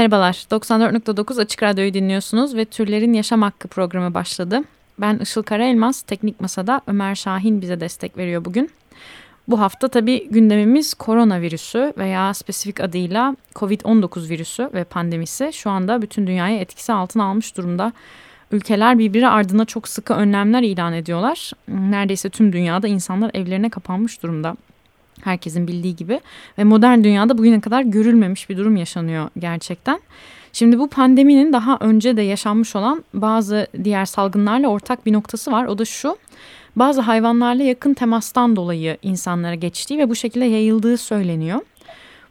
Merhabalar, 0.00 0.46
94.9 0.50 1.40
Açık 1.40 1.62
Radyo'yu 1.62 1.94
dinliyorsunuz 1.94 2.56
ve 2.56 2.64
Türlerin 2.64 3.12
Yaşam 3.12 3.42
Hakkı 3.42 3.68
programı 3.68 4.14
başladı. 4.14 4.60
Ben 4.98 5.18
Işıl 5.18 5.42
Karaelmaz, 5.42 6.02
Teknik 6.02 6.40
Masa'da 6.40 6.80
Ömer 6.86 7.14
Şahin 7.14 7.62
bize 7.62 7.80
destek 7.80 8.16
veriyor 8.16 8.44
bugün. 8.44 8.70
Bu 9.48 9.60
hafta 9.60 9.88
tabii 9.88 10.28
gündemimiz 10.30 10.94
koronavirüsü 10.94 11.92
veya 11.98 12.34
spesifik 12.34 12.80
adıyla 12.80 13.36
COVID-19 13.54 14.28
virüsü 14.28 14.70
ve 14.74 14.84
pandemisi 14.84 15.50
şu 15.52 15.70
anda 15.70 16.02
bütün 16.02 16.26
dünyayı 16.26 16.58
etkisi 16.58 16.92
altına 16.92 17.24
almış 17.24 17.56
durumda. 17.56 17.92
Ülkeler 18.52 18.98
birbiri 18.98 19.28
ardına 19.28 19.64
çok 19.64 19.88
sıkı 19.88 20.14
önlemler 20.14 20.62
ilan 20.62 20.92
ediyorlar. 20.92 21.52
Neredeyse 21.68 22.30
tüm 22.30 22.52
dünyada 22.52 22.88
insanlar 22.88 23.30
evlerine 23.34 23.70
kapanmış 23.70 24.22
durumda. 24.22 24.56
Herkesin 25.24 25.68
bildiği 25.68 25.96
gibi 25.96 26.20
ve 26.58 26.64
modern 26.64 27.04
dünyada 27.04 27.38
bugüne 27.38 27.60
kadar 27.60 27.82
görülmemiş 27.82 28.50
bir 28.50 28.56
durum 28.56 28.76
yaşanıyor 28.76 29.28
gerçekten. 29.38 30.00
Şimdi 30.52 30.78
bu 30.78 30.88
pandeminin 30.88 31.52
daha 31.52 31.78
önce 31.80 32.16
de 32.16 32.22
yaşanmış 32.22 32.76
olan 32.76 33.04
bazı 33.14 33.66
diğer 33.84 34.04
salgınlarla 34.04 34.68
ortak 34.68 35.06
bir 35.06 35.12
noktası 35.12 35.52
var. 35.52 35.64
O 35.64 35.78
da 35.78 35.84
şu. 35.84 36.16
Bazı 36.76 37.00
hayvanlarla 37.00 37.62
yakın 37.62 37.94
temastan 37.94 38.56
dolayı 38.56 38.96
insanlara 39.02 39.54
geçtiği 39.54 39.98
ve 39.98 40.10
bu 40.10 40.14
şekilde 40.14 40.44
yayıldığı 40.44 40.96
söyleniyor. 40.96 41.60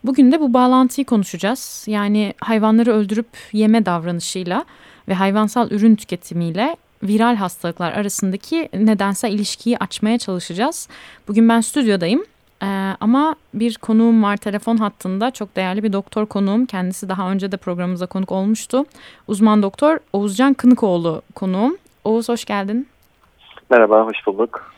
Bugün 0.04 0.32
de 0.32 0.40
bu 0.40 0.54
bağlantıyı 0.54 1.06
konuşacağız. 1.06 1.86
Yani 1.88 2.34
hayvanları 2.42 2.94
öldürüp 2.94 3.28
yeme 3.52 3.86
davranışıyla 3.86 4.66
ve 5.08 5.14
hayvansal 5.14 5.72
ürün 5.72 5.96
tüketimiyle 5.96 6.78
viral 7.04 7.36
hastalıklar 7.36 7.92
arasındaki 7.92 8.70
nedensel 8.74 9.34
ilişkiyi 9.34 9.78
açmaya 9.78 10.18
çalışacağız. 10.18 10.88
Bugün 11.28 11.50
ben 11.50 11.62
stüdyodayım. 11.62 12.26
Ee, 12.64 12.96
ama 13.00 13.36
bir 13.54 13.78
konuğum 13.78 14.24
var 14.24 14.38
telefon 14.38 14.78
hattında. 14.78 15.32
Çok 15.32 15.56
değerli 15.56 15.84
bir 15.84 15.94
doktor 15.94 16.26
konuğum. 16.26 16.66
Kendisi 16.66 17.10
daha 17.10 17.32
önce 17.32 17.52
de 17.52 17.58
programımıza 17.58 18.06
konuk 18.06 18.32
olmuştu. 18.32 18.86
Uzman 19.28 19.64
doktor 19.64 19.98
Oğuzcan 20.14 20.54
Kınıkoğlu 20.54 21.22
konuğum. 21.36 21.78
Oğuz 22.04 22.30
hoş 22.30 22.46
geldin. 22.46 22.88
Merhaba, 23.70 24.06
hoş 24.06 24.28
bulduk. 24.28 24.72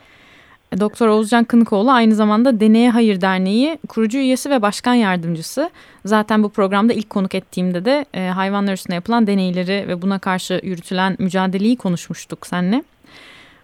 E, 0.71 0.79
doktor 0.79 1.07
Oğuzcan 1.07 1.43
Kınıkoğlu 1.43 1.91
aynı 1.91 2.15
zamanda 2.15 2.59
Deneye 2.59 2.89
Hayır 2.89 3.21
Derneği 3.21 3.79
kurucu 3.87 4.17
üyesi 4.17 4.49
ve 4.49 4.61
başkan 4.61 4.93
yardımcısı. 4.93 5.69
Zaten 6.05 6.43
bu 6.43 6.49
programda 6.49 6.93
ilk 6.93 7.09
konuk 7.09 7.35
ettiğimde 7.35 7.85
de 7.85 8.05
e, 8.13 8.27
hayvanlar 8.27 8.73
üstüne 8.73 8.95
yapılan 8.95 9.27
deneyleri 9.27 9.87
ve 9.87 10.01
buna 10.01 10.19
karşı 10.19 10.61
yürütülen 10.63 11.15
mücadeleyi 11.19 11.77
konuşmuştuk 11.77 12.47
seninle. 12.47 12.83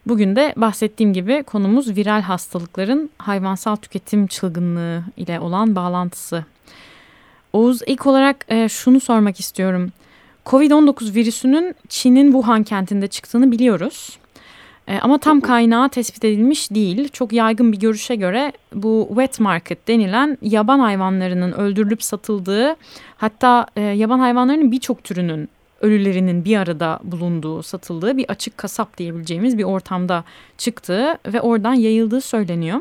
Bugün 0.08 0.36
de 0.36 0.53
bahsettiğim 0.58 1.13
gibi 1.13 1.44
konumuz 1.44 1.97
viral 1.97 2.22
hastalıkların 2.22 3.09
hayvansal 3.17 3.75
tüketim 3.75 4.27
çılgınlığı 4.27 5.03
ile 5.17 5.39
olan 5.39 5.75
bağlantısı. 5.75 6.45
Oğuz 7.53 7.81
ilk 7.88 8.05
olarak 8.05 8.45
e, 8.50 8.69
şunu 8.69 9.00
sormak 9.00 9.39
istiyorum. 9.39 9.91
Covid-19 10.45 11.16
virüsünün 11.16 11.75
Çin'in 11.89 12.31
Wuhan 12.31 12.63
kentinde 12.63 13.08
çıktığını 13.08 13.52
biliyoruz. 13.52 14.19
E, 14.88 15.00
ama 15.00 15.17
tam 15.17 15.41
kaynağı 15.41 15.90
tespit 15.90 16.25
edilmiş 16.25 16.72
değil. 16.72 17.09
Çok 17.09 17.34
yaygın 17.34 17.72
bir 17.72 17.79
görüşe 17.79 18.16
göre 18.16 18.51
bu 18.73 19.07
wet 19.09 19.40
market 19.40 19.88
denilen 19.88 20.38
yaban 20.41 20.79
hayvanlarının 20.79 21.51
öldürülüp 21.51 22.03
satıldığı 22.03 22.75
hatta 23.17 23.66
e, 23.75 23.81
yaban 23.81 24.19
hayvanlarının 24.19 24.72
birçok 24.72 25.03
türünün 25.03 25.50
ölülerinin 25.82 26.46
bir 26.46 26.58
arada 26.58 27.00
bulunduğu, 27.04 27.64
satıldığı 27.64 28.18
bir 28.18 28.26
açık 28.30 28.58
kasap 28.58 28.98
diyebileceğimiz 28.98 29.58
bir 29.58 29.64
ortamda 29.64 30.24
çıktığı 30.58 31.18
ve 31.28 31.42
oradan 31.42 31.74
yayıldığı 31.74 32.22
söyleniyor. 32.22 32.80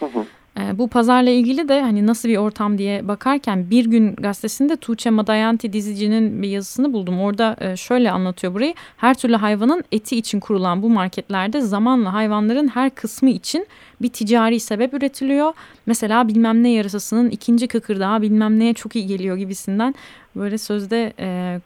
Hı 0.00 0.06
hı. 0.06 0.24
E, 0.60 0.78
bu 0.78 0.88
pazarla 0.88 1.30
ilgili 1.30 1.68
de 1.68 1.80
hani 1.80 2.06
nasıl 2.06 2.28
bir 2.28 2.36
ortam 2.36 2.78
diye 2.78 3.08
bakarken 3.08 3.70
bir 3.70 3.86
gün 3.86 4.14
gazetesinde 4.14 4.76
Tuğçe 4.76 5.10
Madayanti 5.10 5.72
dizicinin 5.72 6.42
bir 6.42 6.48
yazısını 6.48 6.92
buldum. 6.92 7.20
Orada 7.20 7.56
e, 7.60 7.76
şöyle 7.76 8.10
anlatıyor 8.10 8.54
burayı. 8.54 8.74
Her 8.96 9.14
türlü 9.14 9.36
hayvanın 9.36 9.84
eti 9.92 10.16
için 10.16 10.40
kurulan 10.40 10.82
bu 10.82 10.90
marketlerde 10.90 11.60
zamanla 11.60 12.12
hayvanların 12.12 12.68
her 12.68 12.90
kısmı 12.90 13.30
için 13.30 13.66
bir 14.02 14.08
ticari 14.08 14.60
sebep 14.60 14.94
üretiliyor. 14.94 15.52
Mesela 15.86 16.28
bilmem 16.28 16.62
ne 16.62 16.70
yarasasının 16.70 17.30
ikinci 17.30 17.68
kıkırdağı 17.68 18.22
bilmem 18.22 18.58
neye 18.58 18.74
çok 18.74 18.96
iyi 18.96 19.06
geliyor 19.06 19.36
gibisinden 19.36 19.94
böyle 20.36 20.58
sözde 20.58 21.12
e, 21.18 21.60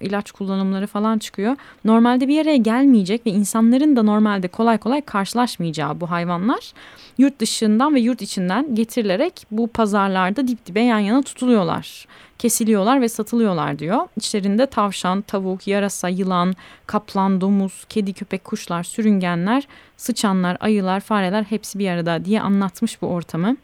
ilaç 0.00 0.32
kullanımları 0.32 0.86
falan 0.86 1.18
çıkıyor. 1.18 1.56
Normalde 1.84 2.28
bir 2.28 2.40
araya 2.40 2.56
gelmeyecek 2.56 3.26
ve 3.26 3.30
insanların 3.30 3.96
da 3.96 4.02
normalde 4.02 4.48
kolay 4.48 4.78
kolay 4.78 5.00
karşılaşmayacağı 5.00 6.00
bu 6.00 6.10
hayvanlar 6.10 6.72
yurt 7.18 7.40
dışından 7.40 7.94
ve 7.94 8.00
yurt 8.00 8.22
içinden 8.22 8.74
getirilerek 8.74 9.46
bu 9.50 9.68
pazarlarda 9.68 10.48
dip 10.48 10.66
dibe 10.66 10.80
yan 10.80 10.98
yana 10.98 11.22
tutuluyorlar. 11.22 12.06
Kesiliyorlar 12.38 13.00
ve 13.00 13.08
satılıyorlar 13.08 13.78
diyor. 13.78 13.98
İçlerinde 14.16 14.66
tavşan, 14.66 15.22
tavuk, 15.22 15.66
yarasa, 15.66 16.08
yılan, 16.08 16.54
kaplan, 16.86 17.40
domuz, 17.40 17.84
kedi, 17.88 18.12
köpek, 18.12 18.44
kuşlar, 18.44 18.82
sürüngenler, 18.82 19.68
sıçanlar, 19.96 20.56
ayılar, 20.60 21.00
fareler 21.00 21.42
hepsi 21.42 21.78
bir 21.78 21.88
arada 21.88 22.24
diye 22.24 22.40
anlatmış 22.40 23.02
bu 23.02 23.06
ortamı. 23.06 23.56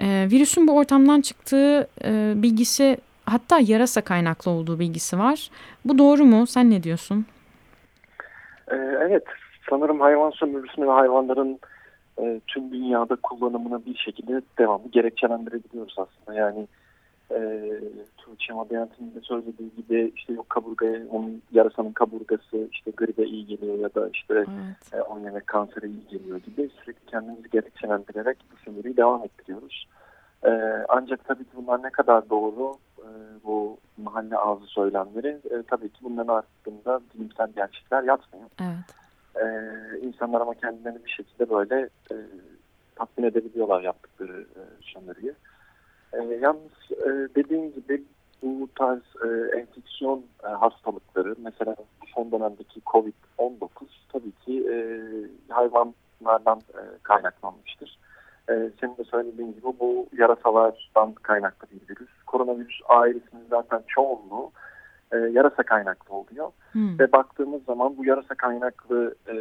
Ee, 0.00 0.28
virüsün 0.30 0.68
bu 0.68 0.72
ortamdan 0.72 1.20
çıktığı 1.20 1.88
e, 2.04 2.32
bilgisi 2.36 2.98
hatta 3.32 3.58
yarasa 3.60 4.00
kaynaklı 4.00 4.50
olduğu 4.50 4.78
bilgisi 4.78 5.18
var. 5.18 5.50
Bu 5.84 5.98
doğru 5.98 6.24
mu? 6.24 6.46
Sen 6.46 6.70
ne 6.70 6.82
diyorsun? 6.82 7.26
Ee, 8.70 8.76
evet 8.76 9.24
sanırım 9.70 10.00
hayvan 10.00 10.30
sömürüsünü 10.30 10.86
ve 10.86 10.90
hayvanların 10.90 11.58
e, 12.18 12.40
tüm 12.46 12.72
dünyada 12.72 13.16
kullanımını 13.16 13.86
bir 13.86 13.96
şekilde 13.96 14.42
devamlı 14.58 14.88
gerekçelendirebiliyoruz 14.88 15.96
aslında. 15.98 16.38
Yani 16.38 16.66
e, 17.30 17.70
Tuğçe 18.16 18.52
Madeyant'ın 18.52 19.14
da 19.14 19.20
söylediği 19.22 19.70
gibi 19.76 20.12
işte 20.16 20.32
yok 20.32 20.50
kaburgaya, 20.50 21.06
onun 21.10 21.42
yarasanın 21.52 21.92
kaburgası 21.92 22.68
işte 22.72 22.90
gribe 22.96 23.24
iyi 23.24 23.46
geliyor 23.46 23.78
ya 23.78 23.94
da 23.94 24.08
işte 24.12 24.34
evet. 24.34 24.48
e, 24.92 25.00
onun 25.00 25.24
yemek 25.24 25.46
kansere 25.46 25.86
iyi 25.86 26.06
geliyor 26.10 26.38
gibi 26.38 26.70
sürekli 26.80 27.06
kendimizi 27.06 27.50
gerekçelendirerek 27.50 28.38
bu 28.52 28.56
sömürüyü 28.64 28.96
devam 28.96 29.24
ettiriyoruz. 29.24 29.88
E, 30.44 30.50
ancak 30.88 31.24
tabii 31.24 31.44
ki 31.44 31.50
bunlar 31.56 31.82
ne 31.82 31.90
kadar 31.90 32.30
doğru 32.30 32.74
e, 33.02 33.10
bu 33.44 33.78
mahalle 33.96 34.36
ağzı 34.36 34.66
söylemleri 34.66 35.28
e, 35.28 35.62
tabii 35.70 35.88
ki 35.88 35.98
bunların 36.02 36.42
aslında 36.42 37.00
bilimsel 37.14 37.52
gerçekler 37.52 38.02
yatmıyor. 38.02 38.46
Evet. 38.60 39.02
E, 39.36 39.46
insanlar 40.06 40.40
ama 40.40 40.54
kendilerini 40.54 41.04
bir 41.04 41.10
şekilde 41.10 41.50
böyle 41.50 41.88
e, 42.10 42.14
tatmin 42.96 43.24
edebiliyorlar 43.24 43.82
yaptıkları 43.82 44.40
e, 44.40 44.62
sömürüyü. 44.80 45.34
E, 46.12 46.18
yalnız 46.22 46.72
e, 46.90 47.34
dediğim 47.34 47.72
gibi 47.72 48.02
bu 48.42 48.68
tarz 48.74 49.02
e, 49.24 49.58
enfeksiyon 49.58 50.24
e, 50.44 50.48
hastalıkları 50.48 51.34
mesela 51.38 51.76
son 52.14 52.32
dönemdeki 52.32 52.80
COVID-19 52.80 53.68
tabii 54.12 54.32
ki 54.32 54.68
e, 54.70 54.76
hayvanlardan 55.52 56.58
e, 56.58 56.82
kaynaklanmıştır. 57.02 57.98
E, 58.50 58.70
senin 58.80 58.96
de 58.96 59.04
söylediğin 59.04 59.52
gibi 59.52 59.66
bu 59.80 60.06
yarasalardan 60.18 61.12
kaynaklı 61.12 61.68
bir 61.72 61.88
virüs. 61.88 62.22
Koronavirüs 62.26 62.80
ailesinin 62.88 63.46
zaten 63.50 63.82
çoğunluğu 63.88 64.52
e, 65.12 65.16
yarasa 65.16 65.62
kaynaklı 65.62 66.14
oluyor. 66.14 66.50
Hmm. 66.72 66.98
Ve 66.98 67.12
baktığımız 67.12 67.64
zaman 67.64 67.96
bu 67.96 68.04
yarasa 68.04 68.34
kaynaklı 68.34 69.14
e, 69.26 69.34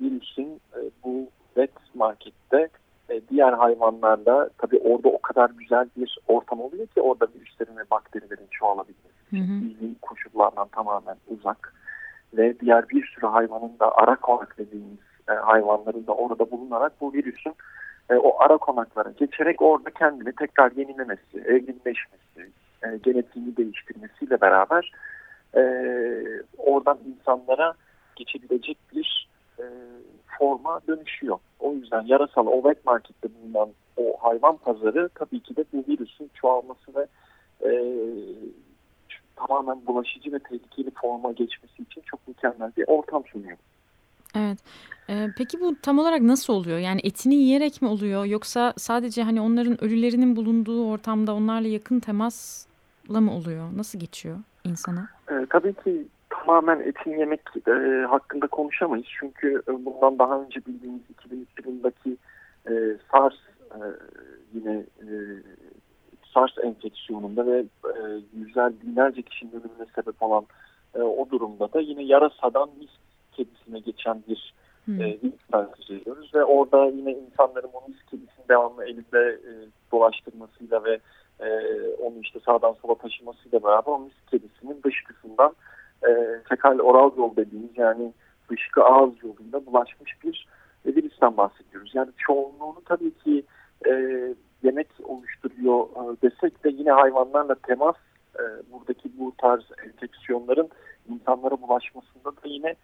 virüsün 0.00 0.60
e, 0.76 0.80
bu 1.04 1.28
vet 1.56 1.94
markette 1.94 2.68
e, 3.10 3.20
diğer 3.28 3.52
hayvanlarla 3.52 4.48
tabii 4.58 4.78
orada 4.78 5.08
o 5.08 5.22
kadar 5.22 5.50
güzel 5.58 5.88
bir 5.96 6.18
ortam 6.28 6.60
oluyor 6.60 6.86
ki 6.86 7.00
orada 7.00 7.26
virüslerin 7.34 7.76
ve 7.76 7.90
bakterilerin 7.90 8.48
çoğalabilmesi. 8.50 9.14
Bizim 9.32 9.96
koşullardan 10.02 10.68
tamamen 10.68 11.16
uzak 11.28 11.74
ve 12.36 12.60
diğer 12.60 12.88
bir 12.88 13.06
sürü 13.06 13.26
hayvanın 13.26 13.78
da 13.80 13.96
ara 13.96 14.16
konak 14.16 14.58
dediğimiz 14.58 14.98
e, 15.28 15.32
hayvanların 15.32 16.06
da 16.06 16.12
orada 16.12 16.50
bulunarak 16.50 16.92
bu 17.00 17.12
virüsün 17.12 17.54
e, 18.10 18.14
o 18.14 18.42
ara 18.42 18.56
konaklara 18.56 19.10
geçerek 19.10 19.62
orada 19.62 19.90
kendini 19.90 20.32
tekrar 20.32 20.72
yenilemesi, 20.72 21.38
evrimleşmesi, 21.38 22.52
e, 22.82 22.96
genetiğini 23.02 23.56
değiştirmesiyle 23.56 24.40
beraber 24.40 24.92
e, 25.56 25.62
oradan 26.58 26.98
insanlara 27.06 27.74
geçebilecek 28.16 28.78
bir 28.94 29.28
e, 29.58 29.64
forma 30.38 30.80
dönüşüyor. 30.88 31.38
O 31.60 31.72
yüzden 31.72 32.02
yarasal 32.02 32.46
o 32.46 32.62
wet 32.62 32.86
markette 32.86 33.28
bulunan 33.34 33.68
o 33.96 34.16
hayvan 34.20 34.56
pazarı 34.56 35.08
tabii 35.14 35.40
ki 35.40 35.56
de 35.56 35.64
bu 35.72 35.84
virüsün 35.88 36.30
çoğalması 36.34 36.94
ve 36.94 37.06
e, 37.68 37.70
tamamen 39.36 39.86
bulaşıcı 39.86 40.32
ve 40.32 40.38
tehlikeli 40.38 40.90
forma 40.90 41.32
geçmesi 41.32 41.82
için 41.82 42.02
çok 42.06 42.28
mükemmel 42.28 42.72
bir 42.76 42.84
ortam 42.86 43.24
sunuyor. 43.24 43.58
Evet. 44.34 44.58
Ee, 45.10 45.28
peki 45.38 45.60
bu 45.60 45.76
tam 45.82 45.98
olarak 45.98 46.20
nasıl 46.20 46.52
oluyor? 46.52 46.78
Yani 46.78 47.00
etini 47.04 47.34
yiyerek 47.34 47.82
mi 47.82 47.88
oluyor 47.88 48.24
yoksa 48.24 48.72
sadece 48.76 49.22
hani 49.22 49.40
onların 49.40 49.84
ölülerinin 49.84 50.36
bulunduğu 50.36 50.90
ortamda 50.90 51.34
onlarla 51.34 51.68
yakın 51.68 52.00
temasla 52.00 53.20
mı 53.20 53.34
oluyor? 53.34 53.68
Nasıl 53.76 53.98
geçiyor 53.98 54.36
insana? 54.64 55.08
Ee, 55.30 55.46
tabii 55.50 55.74
ki 55.74 56.06
tamamen 56.30 56.80
etin 56.80 57.18
yemek 57.18 57.40
e, 57.68 58.06
hakkında 58.08 58.46
konuşamayız. 58.46 59.06
Çünkü 59.20 59.62
bundan 59.68 60.18
daha 60.18 60.40
önce 60.40 60.60
bildiğimiz 60.66 61.02
2003 61.10 61.48
yılındaki 61.64 62.16
e, 62.68 62.72
SARS 63.12 63.34
e, 63.70 63.80
yine 64.54 64.84
e, 65.00 65.08
SARS 66.34 66.52
enfeksiyonunda 66.62 67.46
ve 67.46 67.58
e, 67.84 68.02
yüzler 68.36 68.72
binlerce 68.82 69.22
kişinin 69.22 69.50
ölümüne 69.50 69.86
sebep 69.94 70.22
olan 70.22 70.44
e, 70.94 70.98
o 70.98 71.30
durumda 71.30 71.72
da 71.72 71.80
yine 71.80 72.02
yarasadan 72.02 72.68
mis 72.78 72.90
kedisine 73.74 73.78
geçen 73.80 74.22
bir 74.28 74.54
hmm. 74.84 75.00
e, 75.00 75.18
ediyoruz 75.90 76.34
ve 76.34 76.44
orada 76.44 76.86
yine 76.86 77.12
insanların 77.12 77.70
o 77.72 77.88
mis 77.88 78.02
kedisini 78.10 78.48
devamlı 78.48 78.84
elinde 78.84 79.40
e, 79.48 79.52
dolaştırmasıyla 79.92 80.84
ve 80.84 80.98
e, 81.40 81.48
onu 82.02 82.14
işte 82.22 82.40
sağdan 82.46 82.72
sola 82.82 82.94
taşımasıyla 82.94 83.62
beraber 83.62 83.92
o 83.92 83.98
mis 83.98 84.14
kedisinin 84.30 84.82
dış 84.84 85.04
kısmından 85.04 85.54
e, 86.08 86.40
fekal 86.48 86.78
oral 86.78 87.10
yol 87.18 87.36
dediğimiz 87.36 87.78
yani 87.78 88.12
dışkı 88.50 88.84
ağız 88.84 89.12
yoluyla 89.22 89.66
bulaşmış 89.66 90.12
bir 90.24 90.46
virüsten 90.86 91.36
bahsediyoruz. 91.36 91.94
Yani 91.94 92.10
çoğunluğunu 92.18 92.82
tabii 92.84 93.14
ki 93.14 93.44
e, 93.86 93.92
yemek 94.62 94.88
oluşturuyor 95.04 95.84
e, 95.84 96.22
desek 96.22 96.64
de 96.64 96.68
yine 96.68 96.90
hayvanlarla 96.90 97.54
temas 97.54 97.96
e, 98.38 98.42
buradaki 98.72 99.18
bu 99.18 99.32
tarz 99.38 99.62
enfeksiyonların 99.86 100.68
insanlara 101.08 101.62
bulaşmasında 101.62 102.30
da 102.30 102.40
yine 102.44 102.68
e, 102.68 102.76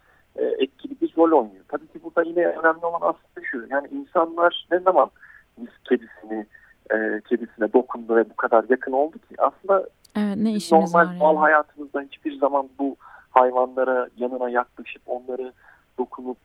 rol 1.20 1.38
oynuyor. 1.38 1.64
Tabii 1.68 1.86
ki 1.86 2.00
burada 2.04 2.22
yine 2.22 2.46
önemli 2.46 2.86
olan 2.86 3.00
aslında 3.00 3.46
şu 3.50 3.66
yani 3.70 3.88
insanlar 3.88 4.66
ne 4.70 4.78
zaman 4.78 5.10
mis 5.56 5.70
kedisini 5.88 6.46
e, 6.90 7.20
kedisine 7.28 7.72
dokundu 7.72 8.16
ve 8.16 8.30
bu 8.30 8.36
kadar 8.36 8.64
yakın 8.68 8.92
oldu 8.92 9.18
ki 9.18 9.34
aslında 9.38 9.88
evet, 10.16 10.36
ne 10.36 10.52
işimiz 10.52 10.94
normal 10.94 11.08
var 11.08 11.14
yani. 11.24 11.38
hayatımızda 11.38 12.00
hiçbir 12.00 12.38
zaman 12.38 12.68
bu 12.78 12.96
hayvanlara 13.30 14.08
yanına 14.16 14.50
yaklaşıp 14.50 15.02
onları 15.06 15.52
dokunup 15.98 16.38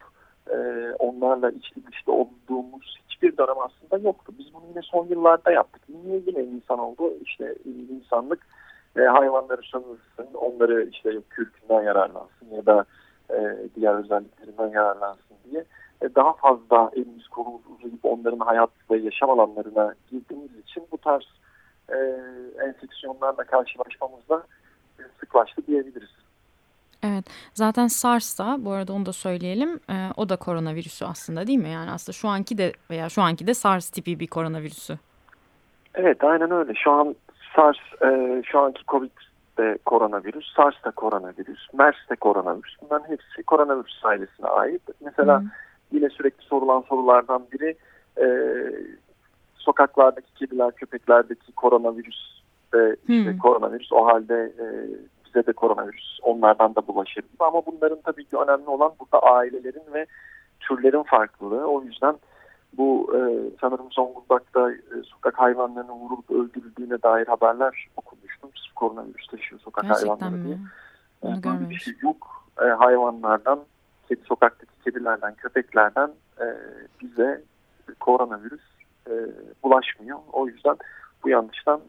e, 0.49 0.57
onlarla 0.99 1.49
içli 1.49 1.87
dışlı 1.87 2.13
olduğumuz 2.13 2.97
hiçbir 3.09 3.37
dönem 3.37 3.59
aslında 3.59 4.07
yoktu. 4.07 4.33
Biz 4.39 4.53
bunu 4.53 4.63
yine 4.69 4.81
son 4.81 5.07
yıllarda 5.07 5.51
yaptık. 5.51 5.81
Niye 5.89 6.21
yine 6.27 6.43
insan 6.43 6.79
oldu? 6.79 7.13
İşte 7.25 7.55
insanlık 7.89 8.47
e, 8.97 9.01
hayvanları 9.01 9.61
sanırsın, 9.71 10.33
onları 10.33 10.89
işte 10.91 11.21
kürkünden 11.29 11.81
yararlansın 11.81 12.47
ya 12.55 12.65
da 12.65 12.85
e, 13.29 13.55
diğer 13.75 13.93
özelliklerinden 13.93 14.67
yararlansın 14.67 15.35
diye 15.51 15.65
e, 16.01 16.15
daha 16.15 16.33
fazla 16.33 16.91
elimiz 16.95 17.27
kolumuz 17.27 17.61
uzayıp 17.77 17.99
onların 18.05 18.39
hayat 18.39 18.69
ve 18.91 18.97
yaşam 18.97 19.29
alanlarına 19.29 19.95
girdiğimiz 20.11 20.57
için 20.57 20.83
bu 20.91 20.97
tarz 20.97 21.25
e, 21.89 21.95
enfeksiyonlarla 22.67 23.43
karşılaşmamızda 23.43 24.43
e, 24.99 25.03
sıklaştı 25.19 25.67
diyebiliriz. 25.67 26.09
Evet 27.03 27.25
zaten 27.53 27.87
SARS 27.87 28.39
da 28.39 28.57
bu 28.59 28.71
arada 28.71 28.93
onu 28.93 29.05
da 29.05 29.13
söyleyelim 29.13 29.79
e, 29.89 29.95
o 30.17 30.29
da 30.29 30.35
koronavirüsü 30.35 31.05
aslında 31.05 31.47
değil 31.47 31.59
mi? 31.59 31.69
Yani 31.69 31.91
aslında 31.91 32.13
şu 32.13 32.27
anki 32.27 32.57
de 32.57 32.71
veya 32.89 33.09
şu 33.09 33.21
anki 33.21 33.47
de 33.47 33.53
SARS 33.53 33.89
tipi 33.89 34.19
bir 34.19 34.27
koronavirüsü. 34.27 34.97
Evet 35.95 36.23
aynen 36.23 36.51
öyle 36.51 36.73
şu 36.75 36.91
an 36.91 37.15
SARS 37.55 37.77
e, 38.01 38.41
şu 38.45 38.59
anki 38.59 38.83
COVID 38.87 39.11
de 39.57 39.77
koronavirüs, 39.85 40.53
SARS 40.55 40.75
da 40.85 40.91
koronavirüs, 40.91 41.73
MERS 41.73 42.09
de 42.09 42.15
koronavirüs. 42.15 42.75
Bunların 42.81 43.09
hepsi 43.09 43.43
koronavirüs 43.43 44.05
ailesine 44.05 44.47
ait. 44.47 44.81
Mesela 45.01 45.39
hmm. 45.39 45.47
yine 45.91 46.09
sürekli 46.09 46.43
sorulan 46.43 46.81
sorulardan 46.81 47.43
biri 47.51 47.75
e, 48.17 48.27
sokaklardaki 49.55 50.33
kediler, 50.33 50.71
köpeklerdeki 50.71 51.51
koronavirüs 51.51 52.41
ve 52.73 52.95
işte 53.07 53.31
hmm. 53.31 53.37
koronavirüs 53.37 53.91
o 53.91 54.05
halde 54.05 54.53
e, 54.59 54.65
bize 55.25 55.47
de 55.47 55.53
koronavirüs 55.53 56.19
onlardan 56.21 56.75
da 56.75 56.87
bulaşır. 56.87 57.23
Ama 57.39 57.65
bunların 57.65 57.99
tabii 58.05 58.25
ki 58.25 58.37
önemli 58.37 58.69
olan 58.69 58.91
burada 58.99 59.27
ailelerin 59.27 59.93
ve 59.93 60.05
türlerin 60.59 61.03
farklılığı. 61.03 61.67
O 61.67 61.83
yüzden 61.83 62.15
bu 62.77 63.11
e, 63.15 63.19
sanırım 63.61 63.91
Zonguldak'ta 63.91 64.71
e, 64.71 65.03
sokak 65.05 65.39
hayvanlarının 65.39 65.93
vurulup 65.93 66.31
öldürüldüğüne 66.31 67.01
dair 67.03 67.27
haberler 67.27 67.87
okumuştum. 67.97 68.49
Sırf 68.55 68.75
koronavirüs 68.75 69.27
taşıyor 69.27 69.61
sokak 69.61 69.83
Gerçekten 69.83 70.07
hayvanları 70.09 70.41
mi? 70.41 70.45
diye. 70.45 70.57
Onu 71.21 71.43
böyle 71.43 71.69
bir 71.69 71.75
şey 71.75 71.93
yok. 72.01 72.45
E, 72.61 72.65
hayvanlardan, 72.65 73.59
kedi, 74.07 74.21
sokaktaki 74.21 74.71
kedilerden, 74.83 75.35
köpeklerden 75.35 76.11
e, 76.39 76.45
bize 77.01 77.41
koronavirüs 77.99 78.63
e, 79.09 79.13
bulaşmıyor. 79.63 80.19
O 80.31 80.47
yüzden 80.47 80.75
bu 81.23 81.29
yanlıştan 81.29 81.81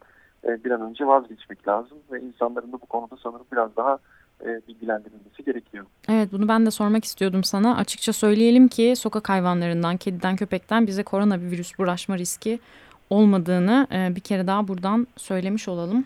e, 0.43 0.63
bir 0.63 0.71
an 0.71 0.81
önce 0.81 1.07
vazgeçmek 1.07 1.67
lazım 1.67 1.97
ve 2.11 2.21
insanların 2.21 2.71
da 2.71 2.81
bu 2.81 2.85
konuda 2.85 3.15
sanırım 3.23 3.45
biraz 3.51 3.75
daha 3.75 3.97
e, 4.45 4.61
bilgilendirilmesi 4.67 5.43
gerekiyor. 5.45 5.85
Evet 6.09 6.31
bunu 6.31 6.47
ben 6.47 6.65
de 6.65 6.71
sormak 6.71 7.05
istiyordum 7.05 7.43
sana. 7.43 7.77
Açıkça 7.77 8.13
söyleyelim 8.13 8.67
ki 8.67 8.93
sokak 8.97 9.29
hayvanlarından, 9.29 9.97
kediden, 9.97 10.35
köpekten 10.35 10.87
bize 10.87 11.03
koronavirüs 11.03 11.79
bulaşma 11.79 12.17
riski 12.17 12.59
olmadığını 13.09 13.87
e, 13.91 14.15
bir 14.15 14.21
kere 14.21 14.47
daha 14.47 14.67
buradan 14.67 15.07
söylemiş 15.17 15.67
olalım. 15.67 16.05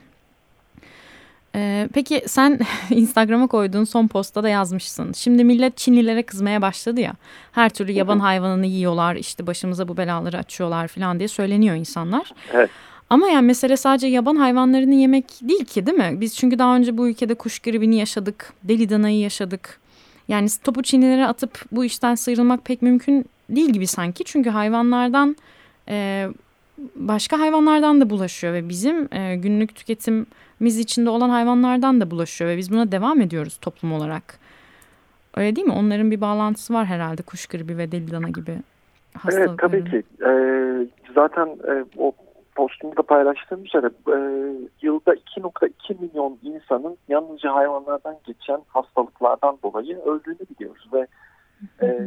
E, 1.56 1.90
peki 1.94 2.24
sen 2.28 2.60
Instagram'a 2.90 3.48
koyduğun 3.48 3.84
son 3.84 4.08
postta 4.08 4.44
da 4.44 4.50
yazmışsın. 4.50 5.14
Şimdi 5.14 5.44
millet 5.44 5.78
Çinlilere 5.78 6.24
kızmaya 6.24 6.62
başladı 6.62 7.02
ya. 7.02 7.14
Her 7.52 7.70
türlü 7.70 7.92
yaban 7.92 8.20
hayvanını 8.20 8.66
yiyorlar, 8.66 9.16
işte 9.16 9.48
başımıza 9.48 9.88
bu 9.88 9.98
belaları 9.98 10.38
açıyorlar 10.38 10.88
falan 10.88 11.20
diye 11.20 11.28
söyleniyor 11.28 11.76
insanlar. 11.76 12.32
Evet. 12.54 12.70
Ama 13.12 13.30
yani 13.30 13.46
mesele 13.46 13.78
sadece 13.78 14.08
yaban 14.08 14.36
hayvanlarını 14.36 14.96
yemek 14.96 15.26
değil 15.42 15.66
ki 15.66 15.86
değil 15.86 15.98
mi? 15.98 16.22
Biz 16.22 16.36
çünkü 16.36 16.60
daha 16.60 16.76
önce 16.76 16.98
bu 16.98 17.10
ülkede 17.10 17.34
kuş 17.34 17.60
gribini 17.60 17.96
yaşadık, 17.96 18.54
deli 18.64 18.90
danayı 18.90 19.20
yaşadık. 19.20 19.80
Yani 20.28 20.48
topu 20.64 20.84
çinilere 20.84 21.26
atıp 21.26 21.62
bu 21.72 21.86
işten 21.86 22.16
sıyrılmak 22.16 22.66
pek 22.66 22.82
mümkün 22.82 23.26
değil 23.50 23.70
gibi 23.70 23.88
sanki. 23.88 24.24
Çünkü 24.24 24.50
hayvanlardan 24.50 25.36
e, 25.90 26.28
başka 26.96 27.40
hayvanlardan 27.40 28.02
da 28.02 28.10
bulaşıyor 28.10 28.54
ve 28.54 28.70
bizim 28.70 29.14
e, 29.14 29.36
günlük 29.36 29.76
tüketimimiz 29.76 30.78
içinde 30.80 31.10
olan 31.10 31.30
hayvanlardan 31.30 32.02
da 32.02 32.12
bulaşıyor 32.12 32.52
ve 32.52 32.58
biz 32.58 32.72
buna 32.72 32.92
devam 32.92 33.22
ediyoruz 33.22 33.58
toplum 33.62 33.94
olarak. 33.94 34.40
Öyle 35.36 35.56
değil 35.56 35.68
mi? 35.68 35.74
Onların 35.74 36.12
bir 36.12 36.22
bağlantısı 36.22 36.74
var 36.74 36.86
herhalde 36.86 37.22
kuş 37.22 37.46
gribi 37.46 37.78
ve 37.78 37.92
deli 37.92 38.12
dana 38.12 38.30
gibi 38.30 38.58
hastalıkların. 39.14 39.50
Evet 39.50 39.60
tabii 39.60 39.92
ki. 39.92 40.04
Ee, 40.26 41.14
zaten 41.16 41.48
e, 41.48 41.86
o 41.98 42.14
postumda 42.62 43.02
paylaştığım 43.02 43.66
üzere 43.66 43.90
e, 44.08 44.18
yılda 44.82 45.14
2.2 45.14 46.02
milyon 46.02 46.40
insanın 46.42 46.98
yalnızca 47.08 47.56
hayvanlardan 47.56 48.18
geçen 48.24 48.62
hastalıklardan 48.68 49.58
dolayı 49.64 50.00
öldüğünü 50.00 50.40
biliyoruz 50.50 50.90
ve 50.94 51.08
e, 51.82 52.00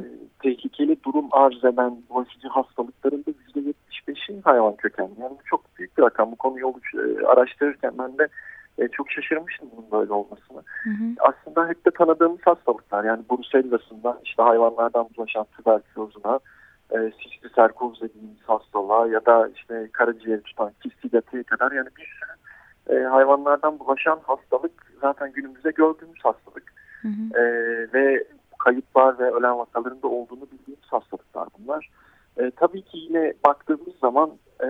tehlikeli 0.42 0.96
durum 1.04 1.28
arz 1.30 1.64
eden 1.64 1.96
bulaşıcı 2.10 2.48
hastalıkların 2.48 3.24
da 3.26 3.30
%75'i 3.30 4.42
hayvan 4.42 4.76
kökenli. 4.76 5.20
Yani 5.20 5.30
bu 5.30 5.44
çok 5.44 5.76
büyük 5.78 5.98
bir 5.98 6.02
rakam. 6.02 6.32
Bu 6.32 6.36
konuyu 6.36 6.74
e, 6.94 7.26
araştırırken 7.26 7.92
ben 7.98 8.18
de 8.18 8.28
e, 8.78 8.88
çok 8.88 9.10
şaşırmıştım 9.10 9.68
bunun 9.76 9.90
böyle 9.90 10.12
olmasını. 10.12 10.62
Hı 10.84 10.90
hı. 10.90 11.04
Aslında 11.20 11.68
hep 11.68 11.86
de 11.86 11.90
tanıdığımız 11.90 12.40
hastalıklar. 12.44 13.04
Yani 13.04 13.22
brusellasından 13.30 14.18
işte 14.24 14.42
hayvanlardan 14.42 15.08
bulaşan 15.16 15.46
tüberkülozuna, 15.56 16.40
e, 16.94 17.12
sisli 17.22 17.48
serkoz 17.54 18.00
dediğimiz 18.00 18.42
hastalığa 18.46 19.06
ya 19.06 19.26
da 19.26 19.48
işte 19.48 19.88
karaciğer 19.92 20.40
tutan 20.40 20.72
kistidateye 20.82 21.42
kadar 21.42 21.72
yani 21.72 21.88
bir 21.98 22.04
sürü 22.04 22.34
e, 22.98 23.04
hayvanlardan 23.04 23.78
bulaşan 23.78 24.20
hastalık 24.22 24.72
zaten 25.00 25.32
günümüzde 25.32 25.70
gördüğümüz 25.70 26.24
hastalık. 26.24 26.72
Hı 27.02 27.08
hı. 27.08 27.40
E, 27.40 27.42
ve 27.92 28.24
kayıplar 28.58 29.18
ve 29.18 29.30
ölen 29.30 29.58
vakalarında 29.58 30.08
olduğunu 30.08 30.42
bildiğimiz 30.52 30.86
hastalıklar 30.86 31.48
bunlar. 31.58 31.90
E, 32.36 32.50
tabii 32.50 32.82
ki 32.82 32.98
yine 32.98 33.32
baktığımız 33.46 33.94
zaman 34.00 34.30
e, 34.62 34.68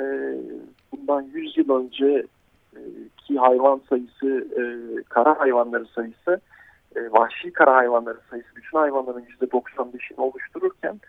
bundan 0.93 1.23
100 1.23 1.59
yıl 1.59 1.78
önce 1.81 2.26
e, 2.76 2.81
ki 3.16 3.38
hayvan 3.38 3.81
sayısı, 3.88 4.49
e, 4.59 4.62
kara 5.09 5.40
hayvanları 5.40 5.87
sayısı, 5.87 6.40
e, 6.97 7.12
vahşi 7.12 7.52
kara 7.52 7.75
hayvanları 7.75 8.19
sayısı 8.31 8.49
bütün 8.57 8.78
hayvanların 8.78 9.25
%95'ini 9.40 10.21
oluştururken 10.21 11.00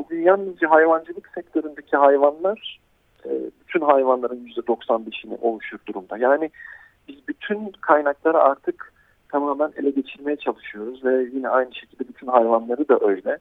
Bugün 0.00 0.22
yalnızca 0.22 0.70
hayvancılık 0.70 1.30
sektöründeki 1.34 1.96
hayvanlar 1.96 2.80
e, 3.24 3.30
bütün 3.60 3.80
hayvanların 3.80 4.46
%95'ini 4.46 5.38
oluşur 5.40 5.78
durumda. 5.88 6.18
Yani 6.18 6.50
biz 7.08 7.28
bütün 7.28 7.72
kaynakları 7.80 8.38
artık 8.38 8.92
tamamen 9.28 9.72
ele 9.76 9.90
geçirmeye 9.90 10.36
çalışıyoruz 10.36 11.04
ve 11.04 11.28
yine 11.32 11.48
aynı 11.48 11.74
şekilde 11.74 12.08
bütün 12.08 12.26
hayvanları 12.26 12.88
da 12.88 12.98
öyle. 13.00 13.38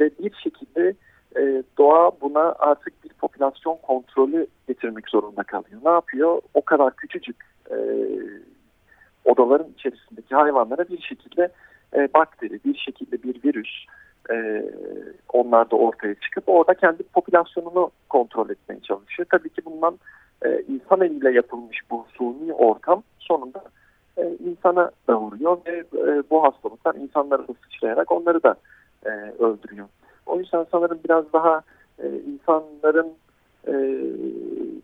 Ve 0.00 0.10
bir 0.18 0.34
şekilde 0.42 0.94
e, 1.36 1.62
doğa 1.78 2.10
buna 2.20 2.54
artık 2.58 3.04
bir 3.04 3.10
popülasyon 3.10 3.76
kontrolü 3.82 4.46
getirmek 4.68 5.08
zorunda 5.08 5.42
kalıyor. 5.42 5.80
Ne 5.84 5.90
yapıyor? 5.90 6.42
O 6.54 6.62
kadar 6.62 6.96
küçücük 6.96 7.36
e, 7.70 7.76
odaların 9.24 9.68
içerisindeki 9.78 10.34
hayvanlara 10.34 10.88
bir 10.88 11.02
şekilde 11.02 11.48
bakteri, 12.14 12.60
bir 12.64 12.76
şekilde 12.76 13.22
bir 13.22 13.44
virüs 13.44 13.86
e, 14.30 14.64
onlar 15.32 15.70
da 15.70 15.76
ortaya 15.76 16.14
çıkıp 16.14 16.44
orada 16.46 16.74
kendi 16.74 17.02
popülasyonunu 17.02 17.90
kontrol 18.08 18.50
etmeye 18.50 18.80
çalışıyor. 18.80 19.26
Tabii 19.30 19.48
ki 19.48 19.64
bundan 19.64 19.98
e, 20.44 20.62
insan 20.68 21.00
eliyle 21.00 21.32
yapılmış 21.32 21.78
bu 21.90 22.06
suni 22.12 22.52
ortam 22.52 23.02
sonunda 23.18 23.64
e, 24.16 24.36
insana 24.44 24.90
da 25.08 25.20
vuruyor 25.20 25.58
ve 25.66 25.78
e, 25.78 26.22
bu 26.30 26.44
hastalıklar 26.44 26.94
insanlara 26.94 27.48
da 27.48 27.54
sıçrayarak 27.64 28.12
onları 28.12 28.42
da 28.42 28.54
e, 29.06 29.08
öldürüyor. 29.38 29.88
O 30.26 30.38
yüzden 30.38 30.66
sanırım 30.72 30.98
biraz 31.04 31.32
daha 31.32 31.62
e, 31.98 32.08
insanların 32.08 33.12
e, 33.66 33.72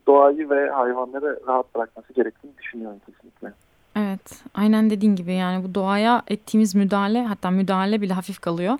doğayı 0.06 0.50
ve 0.50 0.70
hayvanları 0.70 1.40
rahat 1.46 1.74
bırakması 1.74 2.12
gerektiğini 2.12 2.58
düşünüyorum 2.58 2.98
kesinlikle. 3.06 3.52
Evet 3.96 4.42
aynen 4.54 4.90
dediğin 4.90 5.16
gibi 5.16 5.34
yani 5.34 5.64
bu 5.64 5.74
doğaya 5.74 6.22
ettiğimiz 6.28 6.74
müdahale 6.74 7.24
hatta 7.24 7.50
müdahale 7.50 8.00
bile 8.00 8.12
hafif 8.12 8.40
kalıyor. 8.40 8.78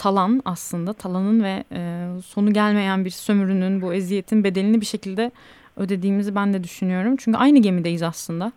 Talan 0.00 0.42
aslında 0.44 0.92
talanın 0.92 1.42
ve 1.42 1.64
e, 1.72 2.08
sonu 2.24 2.52
gelmeyen 2.52 3.04
bir 3.04 3.10
sömürünün 3.10 3.82
bu 3.82 3.94
eziyetin 3.94 4.44
bedelini 4.44 4.80
bir 4.80 4.86
şekilde 4.86 5.30
ödediğimizi 5.76 6.34
ben 6.34 6.54
de 6.54 6.64
düşünüyorum. 6.64 7.16
Çünkü 7.16 7.38
aynı 7.38 7.58
gemideyiz 7.58 8.02
aslında 8.02 8.52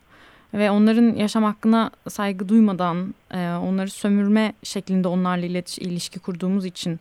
ve 0.54 0.72
onların 0.72 1.16
yaşam 1.16 1.44
hakkına 1.44 1.92
saygı 2.10 2.50
duymadan 2.50 3.16
e, 3.32 3.38
onları 3.50 3.90
sömürme 3.90 4.54
şeklinde 4.64 5.08
onlarla 5.08 5.46
iletiş, 5.46 5.80
ilişki 5.80 6.20
kurduğumuz 6.20 6.66
için 6.66 7.00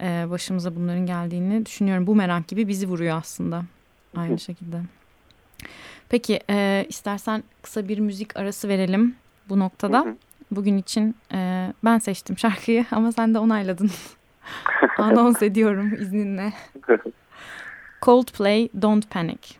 e, 0.00 0.26
başımıza 0.30 0.76
bunların 0.76 1.06
geldiğini 1.06 1.66
düşünüyorum. 1.66 2.06
Bu 2.06 2.14
merak 2.14 2.48
gibi 2.48 2.68
bizi 2.68 2.88
vuruyor 2.88 3.16
aslında 3.16 3.62
aynı 4.16 4.38
şekilde. 4.38 4.80
Peki 6.08 6.40
e, 6.50 6.86
istersen 6.88 7.42
kısa 7.62 7.88
bir 7.88 7.98
müzik 7.98 8.36
arası 8.36 8.68
verelim 8.68 9.16
bu 9.48 9.58
noktada. 9.58 10.16
Bugün 10.56 10.78
için 10.78 11.16
e, 11.32 11.72
ben 11.84 11.98
seçtim 11.98 12.38
şarkıyı 12.38 12.84
ama 12.90 13.12
sen 13.12 13.34
de 13.34 13.38
onayladın. 13.38 13.90
Anons 14.98 15.42
ediyorum 15.42 15.94
izninle. 15.94 16.52
Coldplay 18.02 18.68
Don't 18.82 19.10
Panic. 19.10 19.54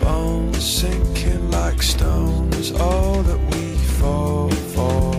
Bones 0.00 0.80
sinking 0.80 1.50
like 1.50 1.82
stones, 1.82 2.72
all 2.72 3.22
that 3.24 3.40
we 3.50 3.76
fall 4.00 4.50
for. 4.50 5.14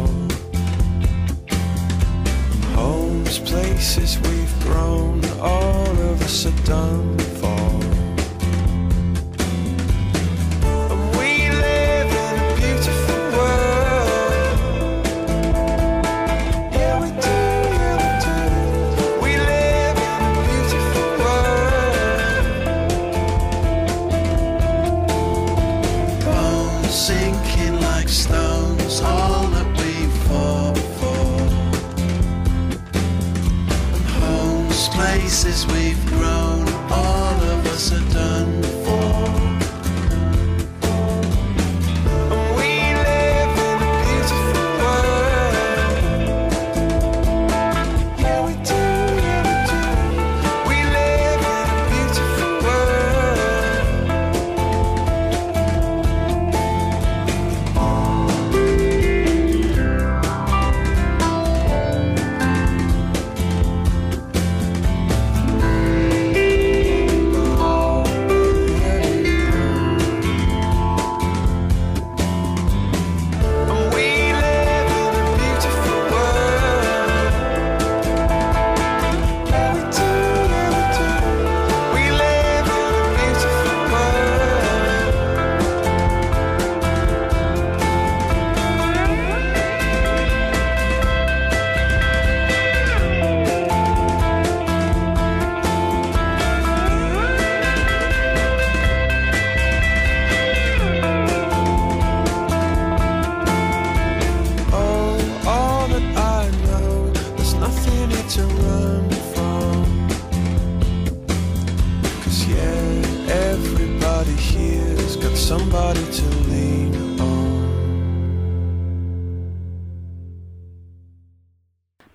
Homes, 2.76 3.40
places 3.40 4.18
we've 4.24 4.64
grown, 4.64 5.22
all 5.42 6.11
sit 6.28 6.66
down 6.66 7.21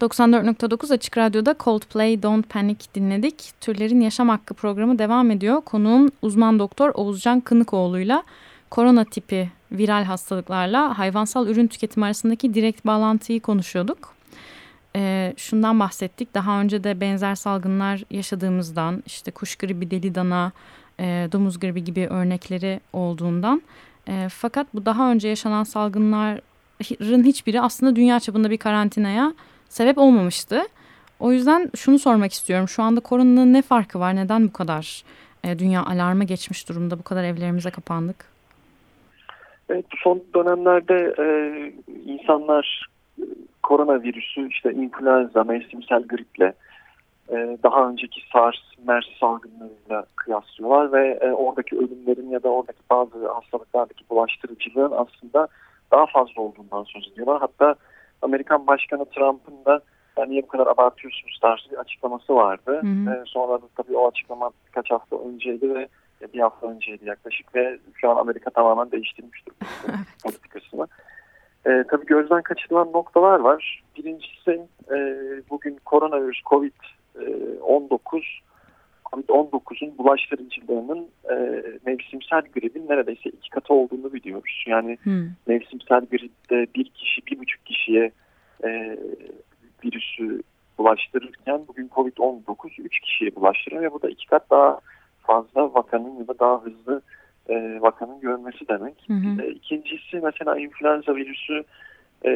94.9 0.06 0.94
Açık 0.94 1.18
Radyo'da 1.18 1.56
Coldplay 1.60 2.22
Don't 2.22 2.48
Panic 2.48 2.86
dinledik. 2.94 3.52
Türlerin 3.60 4.00
Yaşam 4.00 4.28
Hakkı 4.28 4.54
programı 4.54 4.98
devam 4.98 5.30
ediyor. 5.30 5.60
Konuğum 5.60 6.10
uzman 6.22 6.58
doktor 6.58 6.90
Oğuzcan 6.94 7.40
Kınıkoğlu'yla 7.40 8.22
korona 8.70 9.04
tipi 9.04 9.50
viral 9.72 10.04
hastalıklarla 10.04 10.98
hayvansal 10.98 11.48
ürün 11.48 11.66
tüketimi 11.66 12.06
arasındaki 12.06 12.54
direkt 12.54 12.86
bağlantıyı 12.86 13.40
konuşuyorduk. 13.40 14.14
Ee, 14.96 15.34
şundan 15.36 15.80
bahsettik. 15.80 16.34
Daha 16.34 16.60
önce 16.60 16.84
de 16.84 17.00
benzer 17.00 17.34
salgınlar 17.34 18.02
yaşadığımızdan 18.10 19.02
işte 19.06 19.30
kuş 19.30 19.56
gribi, 19.56 19.90
deli 19.90 20.14
dana, 20.14 20.52
e, 21.00 21.28
domuz 21.32 21.60
gribi 21.60 21.84
gibi 21.84 22.06
örnekleri 22.06 22.80
olduğundan. 22.92 23.62
E, 24.08 24.28
fakat 24.30 24.66
bu 24.74 24.86
daha 24.86 25.10
önce 25.10 25.28
yaşanan 25.28 25.64
salgınların 25.64 27.24
hiçbiri 27.24 27.60
aslında 27.60 27.96
dünya 27.96 28.20
çapında 28.20 28.50
bir 28.50 28.58
karantinaya 28.58 29.32
sebep 29.68 29.98
olmamıştı. 29.98 30.62
O 31.20 31.32
yüzden 31.32 31.70
şunu 31.76 31.98
sormak 31.98 32.32
istiyorum. 32.32 32.68
Şu 32.68 32.82
anda 32.82 33.00
koronanın 33.00 33.52
ne 33.52 33.62
farkı 33.62 34.00
var? 34.00 34.16
Neden 34.16 34.48
bu 34.48 34.52
kadar 34.52 35.02
e, 35.44 35.58
dünya 35.58 35.84
alarma 35.84 36.24
geçmiş 36.24 36.68
durumda? 36.68 36.98
Bu 36.98 37.02
kadar 37.02 37.24
evlerimize 37.24 37.70
kapandık? 37.70 38.24
Evet, 39.68 39.84
son 40.02 40.22
dönemlerde 40.34 41.14
e, 41.18 41.26
insanlar 42.06 42.86
e, 43.18 43.24
koronavirüsü 43.62 44.48
işte 44.48 44.72
influenza, 44.72 45.44
mevsimsel 45.44 46.02
griple 46.02 46.52
e, 47.28 47.58
daha 47.62 47.88
önceki 47.88 48.20
SARS, 48.32 48.56
MERS 48.86 49.06
salgınlarıyla 49.20 50.06
kıyaslıyorlar 50.16 50.92
ve 50.92 51.18
e, 51.22 51.32
oradaki 51.32 51.76
ölümlerin 51.76 52.30
ya 52.30 52.42
da 52.42 52.48
oradaki 52.48 52.80
bazı 52.90 53.28
hastalıklardaki 53.28 54.04
bulaştırıcılığın 54.10 54.92
aslında 54.92 55.48
daha 55.92 56.06
fazla 56.06 56.42
olduğundan 56.42 56.84
söz 56.84 57.08
ediyorlar. 57.12 57.40
Hatta 57.40 57.74
Amerikan 58.22 58.66
Başkanı 58.66 59.04
Trump'ın 59.04 59.64
da 59.64 59.80
yani 60.18 60.30
niye 60.30 60.42
bu 60.42 60.46
kadar 60.46 60.66
abartıyorsunuz 60.66 61.38
tarzı 61.42 61.70
bir 61.70 61.76
açıklaması 61.76 62.34
vardı. 62.34 62.80
Hı 62.82 63.10
hı. 63.10 63.14
E, 63.14 63.22
sonra 63.26 63.62
da 63.62 63.66
tabii 63.76 63.96
o 63.96 64.08
açıklama 64.08 64.50
birkaç 64.66 64.90
hafta 64.90 65.16
önceydi 65.16 65.74
ve 65.74 65.88
bir 66.34 66.40
hafta 66.40 66.66
önceydi 66.66 67.08
yaklaşık 67.08 67.54
ve 67.54 67.78
şu 67.94 68.10
an 68.10 68.16
Amerika 68.16 68.50
tamamen 68.50 68.90
değiştirmiş 68.90 69.46
durumda 69.46 69.98
politikasını. 70.24 70.86
E, 71.66 71.84
tabii 71.90 72.06
gözden 72.06 72.42
kaçırılan 72.42 72.92
noktalar 72.92 73.40
var. 73.40 73.82
Birincisi 73.96 74.60
e, 74.90 74.96
bugün 75.50 75.76
koronavirüs 75.84 76.40
COVID-19 76.46 78.22
COVID-19'un 79.16 79.98
bulaştırıcılığının 79.98 81.08
e, 81.30 81.62
mevsimsel 81.86 82.42
gripin 82.54 82.88
neredeyse 82.88 83.30
iki 83.30 83.50
katı 83.50 83.74
olduğunu 83.74 84.12
biliyoruz. 84.12 84.64
Yani 84.66 84.98
Hmm. 85.02 85.28
mevsimsel 85.46 86.00
gripte 86.00 86.66
bir 86.74 86.84
kişi 86.84 87.26
bir 87.26 87.38
buçuk 87.38 87.66
kişiye 87.66 88.10
e, 88.64 88.98
virüsü 89.84 90.42
bulaştırırken 90.78 91.60
bugün 91.68 91.88
COVID-19 91.88 92.82
üç 92.82 93.00
kişiye 93.00 93.36
bulaştırıyor 93.36 93.82
ve 93.82 93.92
bu 93.92 94.02
da 94.02 94.10
iki 94.10 94.26
kat 94.26 94.50
daha 94.50 94.80
fazla 95.22 95.74
vakanın 95.74 96.18
ya 96.18 96.28
da 96.28 96.38
daha 96.38 96.62
hızlı 96.64 97.02
e, 97.48 97.78
vakanın 97.80 98.20
görmesi 98.20 98.68
demek. 98.68 98.94
Hı 99.06 99.12
hı. 99.12 99.42
E, 99.42 99.50
ikincisi 99.50 100.20
mesela 100.22 100.58
influenza 100.58 101.16
virüsü 101.16 101.64
e, 102.26 102.30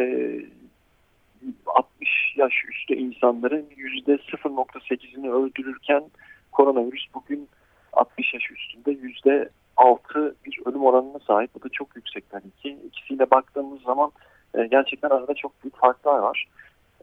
60 1.66 2.36
yaş 2.36 2.54
üstü 2.70 2.94
insanların 2.94 3.66
yüzde 3.76 4.12
0.8'ini 4.12 5.30
öldürürken 5.30 6.02
koronavirüs 6.52 7.04
bugün 7.14 7.48
60 7.92 8.34
yaş 8.34 8.50
üstünde 8.50 8.90
yüzde 8.90 9.48
6 9.76 10.34
bir 10.44 10.60
ölüm 10.64 10.84
oranına 10.84 11.18
sahip. 11.26 11.54
Bu 11.54 11.62
da 11.62 11.68
çok 11.68 11.96
yüksek 11.96 12.30
tabii 12.30 12.50
ki. 12.50 12.78
İkisiyle 12.86 13.30
baktığımız 13.30 13.82
zaman 13.82 14.10
e, 14.54 14.66
gerçekten 14.66 15.08
arada 15.10 15.34
çok 15.34 15.62
büyük 15.62 15.76
farklar 15.76 16.18
var. 16.18 16.48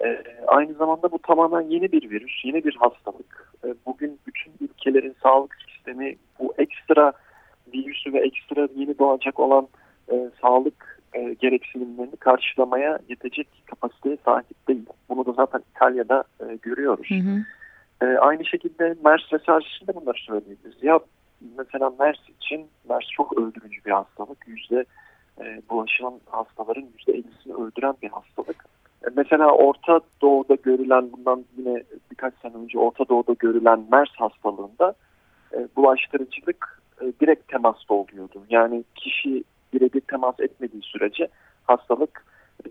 E, 0.04 0.24
aynı 0.48 0.74
zamanda 0.74 1.12
bu 1.12 1.20
tamamen 1.20 1.62
yeni 1.62 1.92
bir 1.92 2.10
virüs, 2.10 2.46
yeni 2.46 2.64
bir 2.64 2.76
hastalık. 2.76 3.54
E, 3.66 3.68
bugün 3.86 4.20
bütün 4.28 4.54
ülkelerin 4.62 5.16
sağlık 5.24 5.56
sistemi 5.68 6.16
bu 6.40 6.54
ekstra 6.58 7.14
virüsü 7.74 8.14
ve 8.14 8.20
ekstra 8.20 8.68
yeni 8.76 9.00
doğacak 9.00 9.40
olan 9.40 9.68
e, 10.12 10.30
sağlık 10.42 11.02
e, 11.14 11.34
gereksinimlerini 11.34 12.16
karşılamaya 12.16 13.00
yetecek 13.10 13.48
kapasiteye 13.66 14.18
sahip 14.26 14.68
değil. 14.68 14.86
Bunu 15.10 15.26
da 15.26 15.32
zaten 15.32 15.62
İtalya'da 15.76 16.24
e, 16.40 16.56
görüyoruz. 16.62 17.10
Hı 17.10 17.16
hı. 17.16 17.44
E, 18.02 18.06
aynı 18.06 18.46
şekilde 18.46 18.96
MERS 19.06 19.34
ve 19.34 19.40
SARS 19.40 19.66
için 19.66 19.88
de 19.88 19.96
bunları 19.96 20.18
söyleyebiliriz. 20.18 20.84
Ya 20.84 21.00
mesela 21.58 21.94
MERS 22.00 22.30
için 22.30 22.68
MERS 22.90 23.08
çok 23.12 23.38
öldürücü 23.38 23.86
bir 23.86 23.92
hastalık. 23.92 24.48
Yüzde 24.48 24.86
e, 25.42 25.62
bulaşılan 25.70 26.14
hastaların 26.26 26.88
yüzde 26.98 27.12
ellisini 27.12 27.54
öldüren 27.54 27.96
bir 28.02 28.10
hastalık. 28.10 28.66
E, 29.06 29.08
mesela 29.16 29.52
Orta 29.52 30.00
Doğu'da 30.22 30.56
görülen 30.56 31.12
bundan 31.12 31.46
yine 31.58 31.84
birkaç 32.12 32.34
sene 32.42 32.54
önce 32.56 32.80
Orta 32.80 33.10
Doğu'da 33.10 33.34
görülen 33.40 33.88
MERS 33.92 34.12
hastalığında 34.16 34.94
e, 35.54 35.68
bulaştırıcılık 35.76 36.82
e, 37.02 37.06
direkt 37.22 37.48
temasta 37.48 37.94
oluyordu. 37.94 38.44
Yani 38.50 38.84
kişi 38.96 39.44
birebir 39.74 40.02
temas 40.02 40.40
etmediği 40.40 40.82
sürece 40.82 41.28
hastalık 41.64 42.26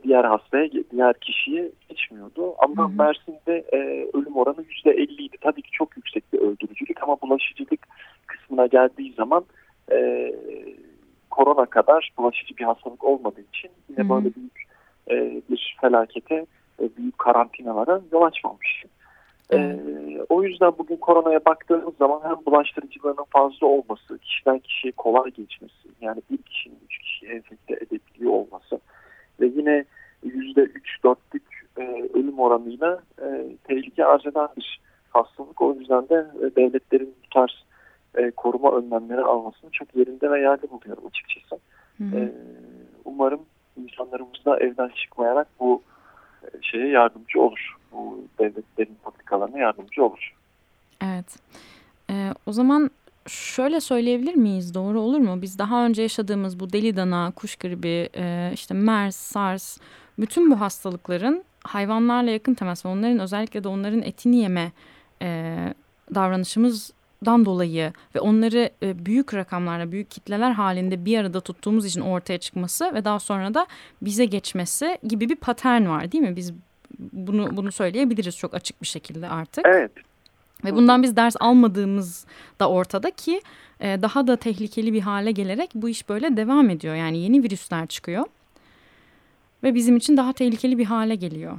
diğer 0.04 0.24
hastaya, 0.24 0.70
diğer 0.90 1.14
kişiye 1.14 1.72
geçmiyordu. 1.96 2.54
Ama 2.58 2.88
Hı 2.88 2.92
hı. 2.92 2.96
Mersin'de 2.96 3.64
e, 3.72 3.78
ölüm 4.12 4.36
oranı 4.36 4.62
%50 4.84 5.22
idi. 5.22 5.36
Tabii 5.40 5.62
ki 5.62 5.70
çok 5.72 5.96
yüksek 5.96 6.32
bir 6.32 6.38
öldürücülük 6.38 7.02
ama 7.02 7.16
bulaşıcılık 7.22 7.86
kısmına 8.26 8.66
geldiği 8.66 9.12
zaman 9.12 9.44
e, 9.92 10.32
korona 11.30 11.66
kadar 11.66 12.12
bulaşıcı 12.18 12.56
bir 12.56 12.64
hastalık 12.64 13.04
olmadığı 13.04 13.40
için 13.40 13.70
yine 13.88 13.98
Hı 13.98 14.04
hı. 14.04 14.10
böyle 14.10 14.34
büyük 14.34 14.62
e, 15.10 15.42
bir 15.50 15.76
felakete, 15.80 16.46
e, 16.80 16.96
büyük 16.96 17.18
karantinalara 17.18 18.00
yol 18.12 18.22
açmamış. 18.22 18.84
E, 19.52 19.76
o 20.28 20.42
yüzden 20.42 20.72
bugün 20.78 20.96
koronaya 20.96 21.44
baktığımız 21.44 21.96
zaman 21.96 22.20
hem 22.24 22.36
bulaştırıcılığının 22.46 23.24
fazla 23.30 23.66
olması, 23.66 24.18
kişiden 24.18 24.58
kişiye 24.58 24.92
kolay 24.92 25.30
geçmesi, 25.30 25.88
yani 26.00 26.22
bir 26.30 26.38
kişinin 26.38 26.78
üç 26.84 26.98
kişiyi 26.98 27.26
enfekte 27.26 27.74
edebiliyor 27.74 28.32
olması 28.32 28.80
ve 29.40 29.46
yine 29.46 29.84
yüzde 30.24 30.60
üç 30.60 31.04
dörtlük 31.04 31.55
e, 31.78 32.08
ölüm 32.14 32.38
oranıyla 32.38 33.00
e, 33.22 33.46
tehlike 33.64 34.04
arz 34.04 34.26
eden 34.26 34.48
bir 34.56 34.80
hastalık. 35.10 35.62
O 35.62 35.74
yüzden 35.74 36.08
de 36.08 36.26
e, 36.40 36.56
devletlerin 36.56 37.14
bu 37.24 37.28
tarz 37.34 37.64
e, 38.14 38.30
koruma 38.30 38.72
önlemleri 38.72 39.22
almasını 39.22 39.70
çok 39.70 39.96
yerinde 39.96 40.30
ve 40.30 40.40
yerli 40.40 40.70
buluyorum 40.70 41.06
açıkçası. 41.06 41.58
Hı 41.98 42.04
hı. 42.04 42.18
E, 42.18 42.32
umarım 43.04 43.40
insanlarımız 43.76 44.44
da 44.44 44.58
evden 44.58 44.88
çıkmayarak 44.88 45.48
bu 45.60 45.82
şeye 46.62 46.88
yardımcı 46.88 47.40
olur. 47.40 47.76
Bu 47.92 48.24
devletlerin 48.38 48.96
politikalarına 49.02 49.58
yardımcı 49.58 50.04
olur. 50.04 50.34
Evet. 51.04 51.38
Ee, 52.10 52.30
o 52.46 52.52
zaman 52.52 52.90
şöyle 53.26 53.80
söyleyebilir 53.80 54.34
miyiz? 54.34 54.74
Doğru 54.74 55.00
olur 55.00 55.18
mu? 55.18 55.42
Biz 55.42 55.58
daha 55.58 55.86
önce 55.86 56.02
yaşadığımız 56.02 56.60
bu 56.60 56.72
deli 56.72 56.96
dana, 56.96 57.32
kuş 57.36 57.56
gribi, 57.56 58.08
e, 58.16 58.50
işte 58.54 58.74
MERS, 58.74 59.16
SARS, 59.16 59.78
bütün 60.18 60.50
bu 60.50 60.60
hastalıkların 60.60 61.44
hayvanlarla 61.66 62.30
yakın 62.30 62.54
temas 62.54 62.84
ve 62.84 62.88
onların 62.88 63.18
özellikle 63.18 63.64
de 63.64 63.68
onların 63.68 64.02
etini 64.02 64.36
yeme 64.36 64.72
e, 65.22 65.56
davranışımızdan 66.14 67.44
dolayı 67.44 67.92
ve 68.14 68.20
onları 68.20 68.70
e, 68.82 69.06
büyük 69.06 69.34
rakamlarla, 69.34 69.92
büyük 69.92 70.10
kitleler 70.10 70.50
halinde 70.50 71.04
bir 71.04 71.18
arada 71.18 71.40
tuttuğumuz 71.40 71.86
için 71.86 72.00
ortaya 72.00 72.38
çıkması 72.38 72.94
ve 72.94 73.04
daha 73.04 73.18
sonra 73.18 73.54
da 73.54 73.66
bize 74.02 74.24
geçmesi 74.24 74.98
gibi 75.02 75.28
bir 75.28 75.36
patern 75.36 75.86
var 75.86 76.12
değil 76.12 76.24
mi? 76.24 76.36
Biz 76.36 76.52
bunu 76.98 77.56
bunu 77.56 77.72
söyleyebiliriz 77.72 78.36
çok 78.36 78.54
açık 78.54 78.82
bir 78.82 78.86
şekilde 78.86 79.28
artık. 79.28 79.66
Evet. 79.66 79.90
Ve 80.64 80.74
bundan 80.74 81.02
biz 81.02 81.16
ders 81.16 81.36
almadığımız 81.40 82.26
da 82.60 82.68
ortada 82.68 83.10
ki 83.10 83.42
e, 83.80 84.02
daha 84.02 84.26
da 84.26 84.36
tehlikeli 84.36 84.92
bir 84.92 85.00
hale 85.00 85.32
gelerek 85.32 85.70
bu 85.74 85.88
iş 85.88 86.08
böyle 86.08 86.36
devam 86.36 86.70
ediyor. 86.70 86.94
Yani 86.94 87.18
yeni 87.18 87.42
virüsler 87.42 87.86
çıkıyor 87.86 88.24
ve 89.66 89.74
bizim 89.74 89.96
için 89.96 90.16
daha 90.16 90.32
tehlikeli 90.32 90.78
bir 90.78 90.84
hale 90.84 91.14
geliyor. 91.14 91.52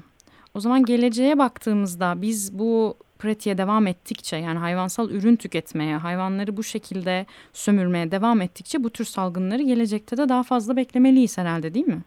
O 0.56 0.60
zaman 0.60 0.86
geleceğe 0.86 1.38
baktığımızda 1.38 2.14
biz 2.22 2.60
bu 2.60 2.98
pratiğe 3.20 3.58
devam 3.58 3.88
ettikçe 3.88 4.38
yani 4.38 4.60
hayvansal 4.60 5.10
ürün 5.10 5.36
tüketmeye, 5.36 5.98
hayvanları 5.98 6.58
bu 6.58 6.64
şekilde 6.64 7.26
sömürmeye 7.54 8.12
devam 8.12 8.42
ettikçe 8.42 8.84
bu 8.84 8.90
tür 8.90 9.06
salgınları 9.06 9.62
gelecekte 9.62 10.18
de 10.18 10.30
daha 10.30 10.44
fazla 10.44 10.76
beklemeliyiz 10.76 11.38
herhalde 11.38 11.74
değil 11.74 11.88
mi? 11.88 12.02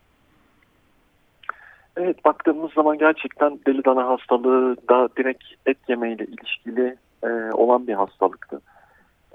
Evet 1.97 2.25
baktığımız 2.25 2.73
zaman 2.73 2.99
gerçekten 2.99 3.59
deli 3.67 3.85
dana 3.85 4.09
hastalığı 4.09 4.77
da 4.89 5.09
direkt 5.19 5.45
et 5.67 5.79
yemeğiyle 5.89 6.25
ilişkili 6.25 6.97
e, 7.23 7.29
olan 7.53 7.87
bir 7.87 7.95
hastalıktı. 7.95 8.61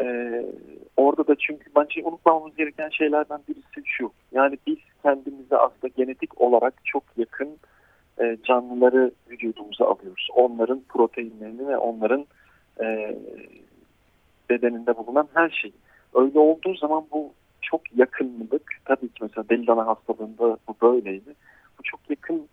E, 0.02 0.06
orada 0.98 1.28
da 1.28 1.36
çünkü 1.36 1.70
bence 1.76 2.04
unutmamamız 2.04 2.56
gereken 2.56 2.90
şeylerden 2.90 3.40
birisi 3.48 3.90
şu. 3.90 4.12
Yani 4.32 4.58
biz 4.68 4.78
kendimize 5.04 5.58
aslında 5.58 5.94
genetik 5.98 6.42
olarak 6.42 6.74
çok 6.86 7.04
yakın 7.18 7.50
e, 8.22 8.38
canlıları 8.44 9.12
vücudumuza 9.30 9.86
alıyoruz. 9.86 10.28
Onların 10.36 10.82
proteinlerini 10.90 11.68
ve 11.68 11.78
onların 11.78 12.26
e, 12.84 13.16
bedeninde 14.50 14.98
bulunan 14.98 15.28
her 15.34 15.50
şey. 15.50 15.72
Öyle 16.14 16.40
olduğu 16.40 16.76
zaman 16.76 17.06
bu 17.12 17.34
çok 17.62 17.82
yakınlık, 17.98 18.72
tabii 18.86 19.08
ki 19.08 19.20
mesela 19.22 19.50
deli 19.50 19.68
dana 19.68 19.88
hastalığında 19.88 20.58
bu 20.68 20.76
böyleydi. 20.82 21.36
Bu 21.80 21.84
çok 21.84 22.00
yakın 22.10 22.48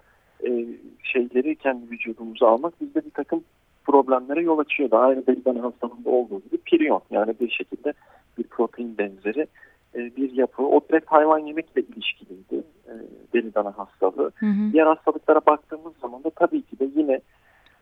e, 0.47 0.67
şeyleri 1.03 1.57
kendi 1.57 1.91
vücudumuza 1.91 2.49
almak 2.49 2.81
bizde 2.81 3.05
bir 3.05 3.11
takım 3.11 3.45
problemlere 3.87 4.43
yol 4.43 4.59
açıyordu. 4.59 4.97
Aynı 4.97 5.27
deli 5.27 5.45
dana 5.45 5.63
hastalığında 5.63 6.11
olduğu 6.11 6.41
gibi 6.41 6.57
piriyon 6.57 7.03
yani 7.11 7.35
bir 7.41 7.51
şekilde 7.51 7.93
bir 8.39 8.45
protein 8.45 8.99
benzeri 8.99 9.47
e, 9.95 10.17
bir 10.17 10.33
yapı. 10.33 10.63
O 10.63 10.81
direkt 10.89 11.07
hayvan 11.07 11.39
yemekle 11.39 11.83
ilişkiliydi 11.83 12.63
e, 12.87 12.93
deli 13.35 13.55
dana 13.55 13.79
hastalığı. 13.79 14.33
Hı 14.35 14.47
hı. 14.47 14.73
Diğer 14.73 14.87
hastalıklara 14.87 15.41
baktığımız 15.47 15.93
zaman 16.03 16.25
da 16.25 16.31
tabii 16.31 16.63
ki 16.63 16.79
de 16.79 16.89
yine 16.97 17.21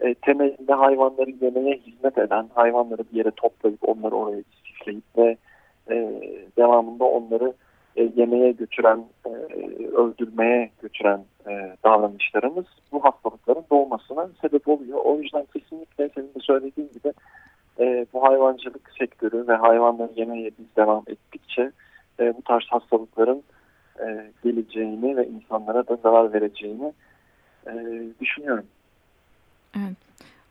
e, 0.01 0.15
temelinde 0.15 0.75
hayvanları 0.75 1.31
yemeye 1.31 1.77
hizmet 1.77 2.19
eden, 2.19 2.49
hayvanları 2.55 3.03
bir 3.13 3.17
yere 3.19 3.31
toplayıp 3.31 3.89
onları 3.89 4.15
oraya 4.15 4.41
istifleyip 4.41 5.05
ve 5.19 5.37
e, 5.91 5.97
devamında 6.59 7.05
onları 7.05 7.53
e, 7.97 8.13
yemeğe 8.17 8.53
götüren, 8.53 9.05
e, 9.27 9.31
öldürmeye 9.87 10.71
götüren 10.83 11.25
e, 11.49 11.77
davranışlarımız 11.85 12.65
bu 12.93 13.05
hastalıkların 13.05 13.65
doğmasına 13.71 14.29
sebep 14.41 14.69
oluyor. 14.69 14.99
O 15.05 15.19
yüzden 15.21 15.47
kesinlikle 15.53 16.11
senin 16.15 16.35
de 16.35 16.41
söylediğin 16.41 16.91
gibi 16.95 17.13
e, 17.79 18.07
bu 18.13 18.23
hayvancılık 18.23 18.93
sektörü 18.99 19.49
ve 19.49 19.55
hayvanları 19.55 20.13
yemeye 20.17 20.51
biz 20.59 20.67
devam 20.77 21.03
ettikçe 21.07 21.71
e, 22.21 22.37
bu 22.37 22.43
tarz 22.43 22.65
hastalıkların 22.69 23.43
e, 24.01 24.31
geleceğini 24.45 25.17
ve 25.17 25.29
insanlara 25.29 25.89
da 25.89 25.97
zarar 25.97 26.33
vereceğini 26.33 26.93
e, 27.67 27.73
düşünüyorum. 28.21 28.67
Evet. 29.77 29.97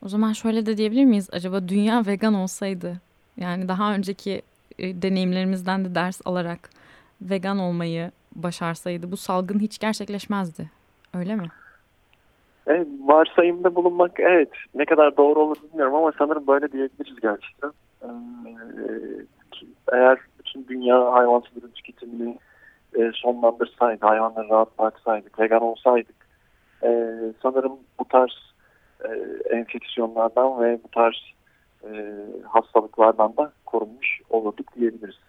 O 0.06 0.10
zaman 0.10 0.34
şöyle 0.34 0.66
de 0.66 0.78
diyebilir 0.78 1.06
miyiz? 1.06 1.30
Acaba 1.32 1.68
dünya 1.68 2.06
vegan 2.08 2.34
olsaydı 2.34 2.94
yani 3.38 3.68
daha 3.68 3.94
önceki 3.94 4.42
e, 4.80 5.02
deneyimlerimizden 5.02 5.86
de 5.86 5.96
ders 5.96 6.22
alarak 6.26 6.70
vegan 7.22 7.60
olmayı 7.60 8.12
başarsaydı 8.36 9.12
bu 9.12 9.18
salgın 9.18 9.60
hiç 9.60 9.80
gerçekleşmezdi. 9.80 10.70
Öyle 11.14 11.36
mi? 11.36 11.48
Evet, 12.68 12.88
varsayımda 13.06 13.76
bulunmak 13.76 14.20
evet 14.20 14.50
ne 14.76 14.86
kadar 14.86 15.18
doğru 15.18 15.40
olur 15.40 15.58
bilmiyorum 15.64 15.96
ama 15.96 16.12
sanırım 16.18 16.48
böyle 16.48 16.72
diyebiliriz 16.72 17.20
gerçekten. 17.22 17.72
Ee, 18.04 18.10
eğer 19.92 20.18
bütün 20.40 20.68
dünya 20.68 21.12
hayvansal 21.12 21.56
ürün 21.56 21.72
tüketimini 21.76 22.38
e, 23.00 23.12
sonlandırsaydı, 23.14 24.06
hayvanları 24.06 24.50
rahat 24.50 24.80
bıraksaydık, 24.80 25.40
vegan 25.40 25.62
olsaydık 25.62 26.16
e, 26.84 27.18
sanırım 27.42 27.74
bu 28.00 28.06
tarz 28.06 28.32
e, 29.06 29.10
enfeksiyonlardan 29.56 30.62
ve 30.62 30.80
bu 30.84 30.88
tarz 30.88 31.16
e, 31.84 32.16
hastalıklardan 32.48 33.38
da 33.38 33.52
korunmuş 33.66 34.22
olurduk 34.30 34.76
diyebiliriz. 34.76 35.20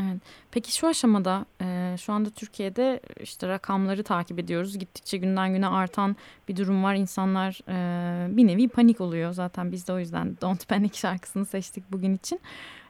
Evet. 0.00 0.20
Peki 0.50 0.74
şu 0.74 0.86
aşamada 0.86 1.44
e, 1.60 1.94
şu 1.98 2.12
anda 2.12 2.30
Türkiye'de 2.30 3.00
işte 3.20 3.48
rakamları 3.48 4.02
takip 4.02 4.38
ediyoruz. 4.38 4.78
Gittikçe 4.78 5.16
günden 5.16 5.52
güne 5.52 5.66
artan 5.66 6.16
bir 6.48 6.56
durum 6.56 6.84
var. 6.84 6.94
İnsanlar 6.94 7.60
e, 7.68 8.36
bir 8.36 8.46
nevi 8.46 8.68
panik 8.68 9.00
oluyor. 9.00 9.32
Zaten 9.32 9.72
biz 9.72 9.88
de 9.88 9.92
o 9.92 9.98
yüzden 9.98 10.36
Don't 10.40 10.68
Panic 10.68 10.98
şarkısını 10.98 11.44
seçtik 11.44 11.84
bugün 11.92 12.14
için. 12.14 12.40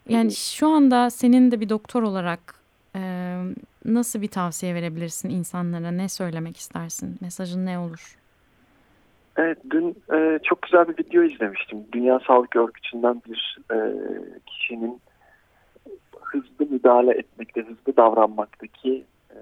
Yani 0.09 0.33
şu 0.33 0.69
anda 0.69 1.11
senin 1.11 1.51
de 1.51 1.61
bir 1.61 1.69
doktor 1.69 2.03
olarak 2.03 2.55
e, 2.97 3.37
nasıl 3.85 4.23
bir 4.23 4.29
tavsiye 4.29 4.75
verebilirsin 4.75 5.31
insanlara? 5.31 5.91
Ne 5.91 6.09
söylemek 6.09 6.57
istersin? 6.57 7.19
Mesajın 7.21 7.67
ne 7.67 7.79
olur? 7.79 8.19
Evet, 9.37 9.59
dün 9.71 9.97
e, 10.15 10.39
çok 10.45 10.63
güzel 10.63 10.89
bir 10.89 11.05
video 11.05 11.23
izlemiştim. 11.23 11.79
Dünya 11.93 12.21
Sağlık 12.27 12.57
Örgütü'nden 12.57 13.23
bir 13.29 13.59
e, 13.73 13.77
kişinin 14.47 15.01
hızlı 16.27 16.67
müdahale 16.71 17.11
etmekte, 17.11 17.63
hızlı 17.63 17.97
davranmaktaki 17.97 19.05
e, 19.31 19.39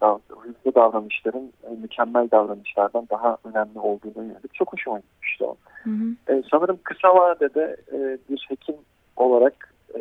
dav 0.00 0.18
hızlı 0.28 0.74
davranışların 0.74 1.52
e, 1.62 1.70
mükemmel 1.80 2.30
davranışlardan 2.30 3.06
daha 3.10 3.36
önemli 3.44 3.78
olduğunu 3.78 4.24
yönelik 4.24 4.54
çok 4.54 4.72
hoşuma 4.72 4.98
gitmişti 4.98 5.44
o. 5.44 5.56
Hı 5.82 5.90
hı. 5.90 6.32
E, 6.32 6.42
sanırım 6.50 6.78
kısa 6.82 7.14
vadede 7.14 7.76
e, 7.92 8.18
bir 8.30 8.46
hekim 8.48 8.76
olarak 9.16 9.74
e, 9.94 10.00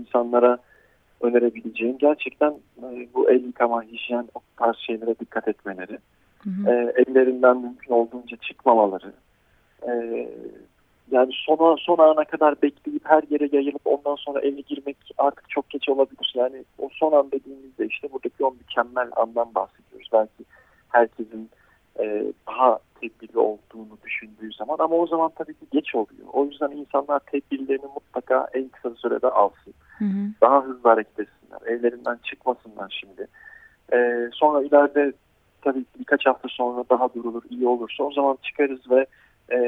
insanlara 0.00 0.58
önerebileceğim 1.20 1.98
gerçekten 1.98 2.50
e, 2.82 3.08
bu 3.14 3.30
el 3.30 3.44
yıkama, 3.44 3.82
hijyen 3.82 4.28
o 4.34 4.40
tarz 4.56 4.76
şeylere 4.76 5.18
dikkat 5.18 5.48
etmeleri, 5.48 5.98
Hı 6.38 6.50
hı. 6.50 6.70
e, 6.70 6.94
ellerinden 6.96 7.56
mümkün 7.56 7.92
olduğunca 7.92 8.36
çıkmamaları, 8.36 9.12
e, 9.88 9.92
yani 11.10 11.32
sona 11.32 11.76
son 11.76 11.98
ana 11.98 12.24
kadar 12.24 12.62
bekleyip 12.62 13.02
her 13.04 13.22
yere 13.30 13.48
yayılıp 13.52 13.82
ondan 13.84 14.14
sonra 14.16 14.40
eve 14.40 14.60
girmek 14.60 14.96
artık 15.18 15.50
çok 15.50 15.70
geç 15.70 15.88
olabilir. 15.88 16.32
Yani 16.34 16.64
o 16.78 16.88
son 16.92 17.12
an 17.12 17.30
dediğimizde 17.30 17.86
işte 17.86 18.12
buradaki 18.12 18.44
o 18.44 18.50
mükemmel 18.52 19.10
andan 19.16 19.54
bahsediyoruz. 19.54 20.08
Belki 20.12 20.44
herkesin 20.88 21.50
e, 21.98 22.32
daha 22.46 22.78
tedbirli 23.00 23.38
olduğunu 23.38 23.98
düşündüğü 24.04 24.52
zaman 24.52 24.76
ama 24.78 24.96
o 24.96 25.06
zaman 25.06 25.30
tabii 25.38 25.54
ki 25.54 25.66
geç 25.72 25.94
oluyor. 25.94 26.28
O 26.32 26.44
yüzden 26.44 26.70
insanlar 26.70 27.18
tedbirlerini 27.18 27.86
mutlaka 27.94 28.48
en 28.54 28.68
kısa 28.68 28.94
sürede 28.94 29.28
alsın. 29.28 29.74
Hı 29.98 30.04
hı. 30.04 30.28
Daha 30.40 30.64
hızlı 30.64 30.88
hareket 30.88 31.20
etsinler. 31.20 31.60
Evlerinden 31.66 32.18
çıkmasınlar 32.24 33.00
şimdi. 33.00 33.28
E, 33.92 34.28
sonra 34.32 34.62
ileride 34.62 35.12
tabii 35.62 35.84
birkaç 35.98 36.26
hafta 36.26 36.48
sonra 36.48 36.84
daha 36.90 37.14
durulur, 37.14 37.42
iyi 37.50 37.66
olursa 37.66 38.04
o 38.04 38.12
zaman 38.12 38.38
çıkarız 38.42 38.90
ve 38.90 39.06
e, 39.52 39.58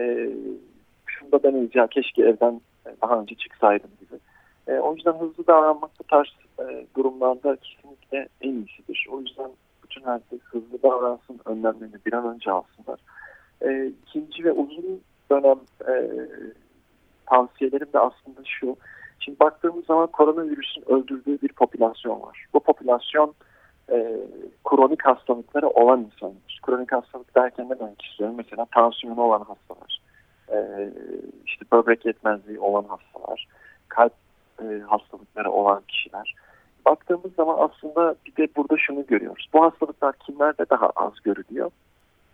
şunu 1.19 1.33
da 1.33 1.79
ya 1.81 1.87
keşke 1.87 2.23
evden 2.23 2.61
daha 3.03 3.21
önce 3.21 3.35
çıksaydım 3.35 3.91
gibi. 4.01 4.21
E, 4.69 4.81
o 4.81 4.95
yüzden 4.95 5.13
hızlı 5.13 5.47
davranmak 5.47 5.91
bu 6.01 6.05
tarz 6.05 6.29
e, 6.61 6.87
durumlarda 6.97 7.57
kesinlikle 7.57 8.29
en 8.41 8.53
iyisidir. 8.53 9.07
O 9.11 9.21
yüzden 9.21 9.51
bütün 9.85 10.05
herkes 10.05 10.41
hızlı 10.41 10.83
davransın, 10.83 11.41
önlemlerini 11.45 11.97
bir 12.07 12.13
an 12.13 12.35
önce 12.35 12.51
alsınlar. 12.51 13.01
E, 13.63 13.87
ikinci 13.87 14.45
ve 14.45 14.53
uzun 14.53 15.01
dönem 15.31 15.59
e, 15.89 15.95
tavsiyelerim 17.27 17.93
de 17.93 17.99
aslında 17.99 18.41
şu. 18.45 18.77
Şimdi 19.21 19.41
baktığımız 19.41 19.85
zaman 19.85 20.07
koronavirüsün 20.07 20.85
öldürdüğü 20.93 21.43
bir 21.43 21.53
popülasyon 21.53 22.23
var. 22.23 22.47
Bu 22.55 22.61
popülasyon 22.61 23.35
e, 23.91 24.17
kronik 24.65 25.07
hastalıkları 25.07 25.69
olan 25.69 26.01
insanlar. 26.01 26.61
Kronik 26.63 26.93
hastalık 26.93 27.37
derken 27.37 27.69
ne 27.69 27.79
demek 27.79 28.03
istiyorum? 28.03 28.37
Mesela 28.39 28.67
tansiyonu 28.75 29.21
olan 29.21 29.45
hastalar, 29.45 29.88
e, 30.53 30.91
işte 31.47 31.65
böbrek 31.73 32.07
yetmezliği 32.07 32.61
olan 32.61 32.85
hastalar, 32.85 33.49
kalp 33.89 34.13
e, 34.63 34.65
hastalıkları 34.87 35.51
olan 35.51 35.83
kişiler. 35.89 36.35
Baktığımız 36.87 37.35
zaman 37.35 37.57
aslında 37.59 38.15
bir 38.27 38.37
de 38.37 38.49
burada 38.57 38.77
şunu 38.79 39.07
görüyoruz. 39.07 39.49
Bu 39.53 39.63
hastalıklar 39.63 40.15
kimlerde 40.27 40.65
daha 40.71 40.87
az 40.97 41.13
görülüyor 41.25 41.71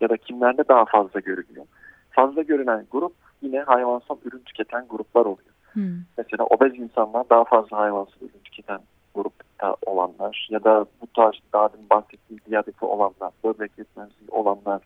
ya 0.01 0.09
da 0.09 0.17
kimlerde 0.17 0.67
daha 0.67 0.85
fazla 0.85 1.19
görülüyor? 1.19 1.65
Fazla 2.11 2.41
görülen 2.41 2.85
grup 2.91 3.13
yine 3.41 3.59
hayvansal 3.59 4.17
ürün 4.25 4.43
tüketen 4.45 4.85
gruplar 4.89 5.21
oluyor. 5.21 5.55
Hı. 5.73 5.79
Mesela 6.17 6.45
obez 6.45 6.79
insanlar 6.79 7.29
daha 7.29 7.43
fazla 7.43 7.77
hayvansal 7.77 8.21
ürün 8.21 8.41
tüketen 8.43 8.79
grupta 9.15 9.75
olanlar 9.85 10.47
ya 10.51 10.63
da 10.63 10.85
bu 11.01 11.07
tarz 11.15 11.35
daha 11.53 11.73
demin 11.73 11.89
bahsettiğim 11.89 12.41
diyabeti 12.49 12.85
olanlar, 12.85 13.31
böbrek 13.43 13.71
yetmezliği 13.77 14.29
olanlar, 14.29 14.81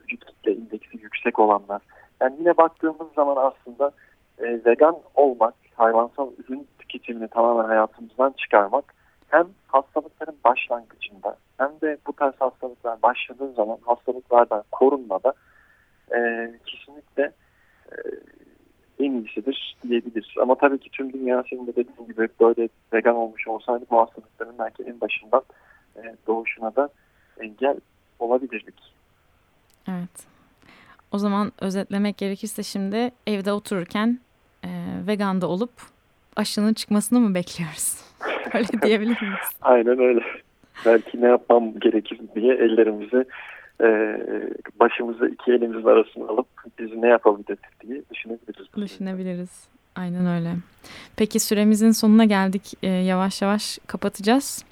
vücut 0.00 0.24
kitle 0.24 0.54
indeksi 0.54 0.98
yüksek 1.02 1.38
olanlar. 1.38 1.82
Yani 2.22 2.36
yine 2.38 2.56
baktığımız 2.56 3.12
zaman 3.16 3.36
aslında 3.36 3.92
e, 4.38 4.64
vegan 4.64 4.96
olmak, 5.14 5.54
hayvansal 5.74 6.30
ürün 6.38 6.68
tüketimini 6.78 7.28
tamamen 7.28 7.64
hayatımızdan 7.64 8.32
çıkarmak 8.32 8.94
hem 9.28 9.46
hastalıkların 9.66 10.36
başlangıcında 10.44 11.36
hem 11.58 11.70
de 11.80 11.98
bu 12.06 12.12
tarz 12.12 12.34
hastalıklar 12.38 13.02
başladığı 13.02 13.52
zaman 13.52 13.78
hastalıklardan 13.86 14.64
korunmada 14.72 15.34
e, 16.14 16.50
kesinlikle 16.66 17.32
e, 17.92 17.96
en 18.98 19.12
iyisidir 19.12 19.76
diyebiliriz. 19.82 20.28
Ama 20.42 20.54
tabii 20.54 20.78
ki 20.78 20.90
tüm 20.90 21.12
dünya 21.12 21.44
senin 21.50 21.66
de 21.66 21.76
dediğin 21.76 22.06
gibi 22.08 22.28
böyle 22.40 22.68
vegan 22.92 23.16
olmuş 23.16 23.48
olsaydı 23.48 23.84
bu 23.90 24.00
hastalıkların 24.00 24.58
belki 24.58 24.82
en 24.82 25.00
başından 25.00 25.42
e, 25.96 26.16
doğuşuna 26.26 26.76
da 26.76 26.88
engel 27.40 27.76
olabilirdik. 28.18 28.94
Evet. 29.88 30.31
O 31.12 31.18
zaman 31.18 31.52
özetlemek 31.60 32.18
gerekirse 32.18 32.62
şimdi 32.62 33.10
evde 33.26 33.52
otururken 33.52 34.18
e, 34.64 34.68
veganda 35.06 35.46
olup 35.46 35.70
aşının 36.36 36.74
çıkmasını 36.74 37.20
mı 37.20 37.34
bekliyoruz? 37.34 37.96
Öyle 38.54 38.82
diyebilir 38.82 39.22
miyiz? 39.22 39.48
Aynen 39.62 39.98
öyle. 39.98 40.20
Belki 40.86 41.20
ne 41.20 41.26
yapmam 41.26 41.78
gerekir 41.78 42.20
diye 42.34 42.54
ellerimizi 42.54 43.24
e, 43.80 43.86
başımızı 44.80 45.28
iki 45.28 45.52
elimizin 45.52 45.88
arasına 45.88 46.28
alıp 46.28 46.46
biz 46.78 46.92
ne 46.96 47.08
yapabiliriz 47.08 47.58
diye 47.82 48.02
düşünebiliriz. 48.10 48.66
Düşünebiliriz. 48.76 49.68
Aynen 49.96 50.26
öyle. 50.26 50.54
Peki 51.16 51.40
süremizin 51.40 51.90
sonuna 51.90 52.24
geldik. 52.24 52.62
Ee, 52.82 52.88
yavaş 52.88 53.42
yavaş 53.42 53.78
kapatacağız. 53.86 54.64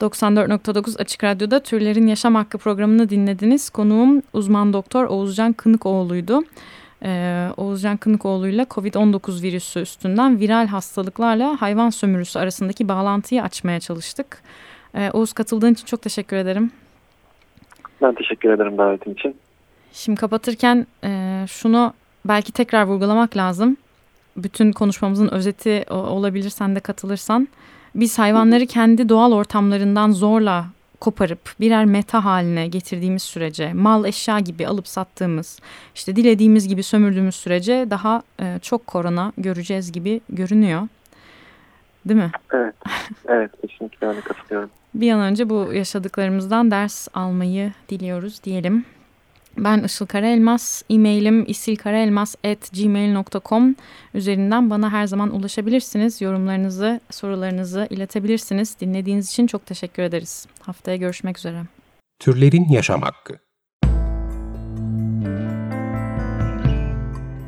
94.9 0.00 0.98
Açık 0.98 1.24
Radyo'da 1.24 1.60
Türlerin 1.60 2.06
Yaşam 2.06 2.34
Hakkı 2.34 2.58
programını 2.58 3.08
dinlediniz. 3.08 3.70
Konuğum 3.70 4.22
uzman 4.32 4.72
doktor 4.72 5.04
Oğuzcan 5.04 5.52
Kınıkoğlu'ydu. 5.52 6.42
Ee, 7.02 7.48
Oğuzcan 7.56 7.96
Kınıkoğlu'yla 7.96 8.64
COVID-19 8.64 9.42
virüsü 9.42 9.80
üstünden 9.80 10.40
viral 10.40 10.66
hastalıklarla 10.66 11.56
hayvan 11.60 11.90
sömürüsü 11.90 12.38
arasındaki 12.38 12.88
bağlantıyı 12.88 13.42
açmaya 13.42 13.80
çalıştık. 13.80 14.42
Ee, 14.94 15.10
Oğuz 15.12 15.32
katıldığın 15.32 15.72
için 15.72 15.86
çok 15.86 16.02
teşekkür 16.02 16.36
ederim. 16.36 16.70
Ben 18.02 18.14
teşekkür 18.14 18.50
ederim 18.52 18.78
davetin 18.78 19.14
için. 19.14 19.36
Şimdi 19.92 20.20
kapatırken 20.20 20.86
e, 21.04 21.44
şunu 21.48 21.92
belki 22.24 22.52
tekrar 22.52 22.82
vurgulamak 22.82 23.36
lazım. 23.36 23.76
Bütün 24.36 24.72
konuşmamızın 24.72 25.28
özeti 25.28 25.84
olabilir 25.90 26.50
sen 26.50 26.76
de 26.76 26.80
katılırsan. 26.80 27.48
Biz 27.94 28.18
hayvanları 28.18 28.66
kendi 28.66 29.08
doğal 29.08 29.32
ortamlarından 29.32 30.10
zorla 30.10 30.66
koparıp 31.00 31.54
birer 31.60 31.84
meta 31.84 32.24
haline 32.24 32.66
getirdiğimiz 32.66 33.22
sürece, 33.22 33.72
mal 33.72 34.04
eşya 34.04 34.38
gibi 34.38 34.66
alıp 34.66 34.88
sattığımız, 34.88 35.58
işte 35.94 36.16
dilediğimiz 36.16 36.68
gibi 36.68 36.82
sömürdüğümüz 36.82 37.34
sürece 37.34 37.86
daha 37.90 38.22
e, 38.40 38.58
çok 38.62 38.86
korona 38.86 39.32
göreceğiz 39.38 39.92
gibi 39.92 40.20
görünüyor. 40.28 40.88
Değil 42.04 42.20
mi? 42.20 42.30
Evet, 42.52 42.74
evet 43.28 43.50
kesinlikle 43.62 44.06
öyle 44.06 44.20
katılıyorum. 44.20 44.70
Bir 44.94 45.12
an 45.12 45.20
önce 45.20 45.50
bu 45.50 45.72
yaşadıklarımızdan 45.72 46.70
ders 46.70 47.08
almayı 47.14 47.72
diliyoruz 47.88 48.44
diyelim. 48.44 48.84
Ben 49.58 49.82
Işıl 49.82 50.06
Karaelmaz, 50.06 50.84
e-mailim 50.90 51.44
isilkaraelmaz.gmail.com 51.48 53.74
üzerinden 54.14 54.70
bana 54.70 54.92
her 54.92 55.06
zaman 55.06 55.34
ulaşabilirsiniz. 55.34 56.20
Yorumlarınızı, 56.20 57.00
sorularınızı 57.10 57.86
iletebilirsiniz. 57.90 58.76
Dinlediğiniz 58.80 59.28
için 59.28 59.46
çok 59.46 59.66
teşekkür 59.66 60.02
ederiz. 60.02 60.46
Haftaya 60.60 60.96
görüşmek 60.96 61.38
üzere. 61.38 61.62
Türlerin 62.18 62.68
Yaşam 62.68 63.02
Hakkı 63.02 63.38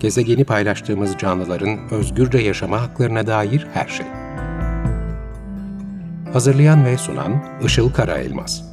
Gezegeni 0.00 0.44
paylaştığımız 0.44 1.18
canlıların 1.18 1.78
özgürce 1.90 2.38
yaşama 2.38 2.82
haklarına 2.82 3.26
dair 3.26 3.66
her 3.74 3.88
şey. 3.88 4.06
Hazırlayan 6.32 6.84
ve 6.84 6.98
sunan 6.98 7.60
Işıl 7.64 7.92
there 7.92 8.71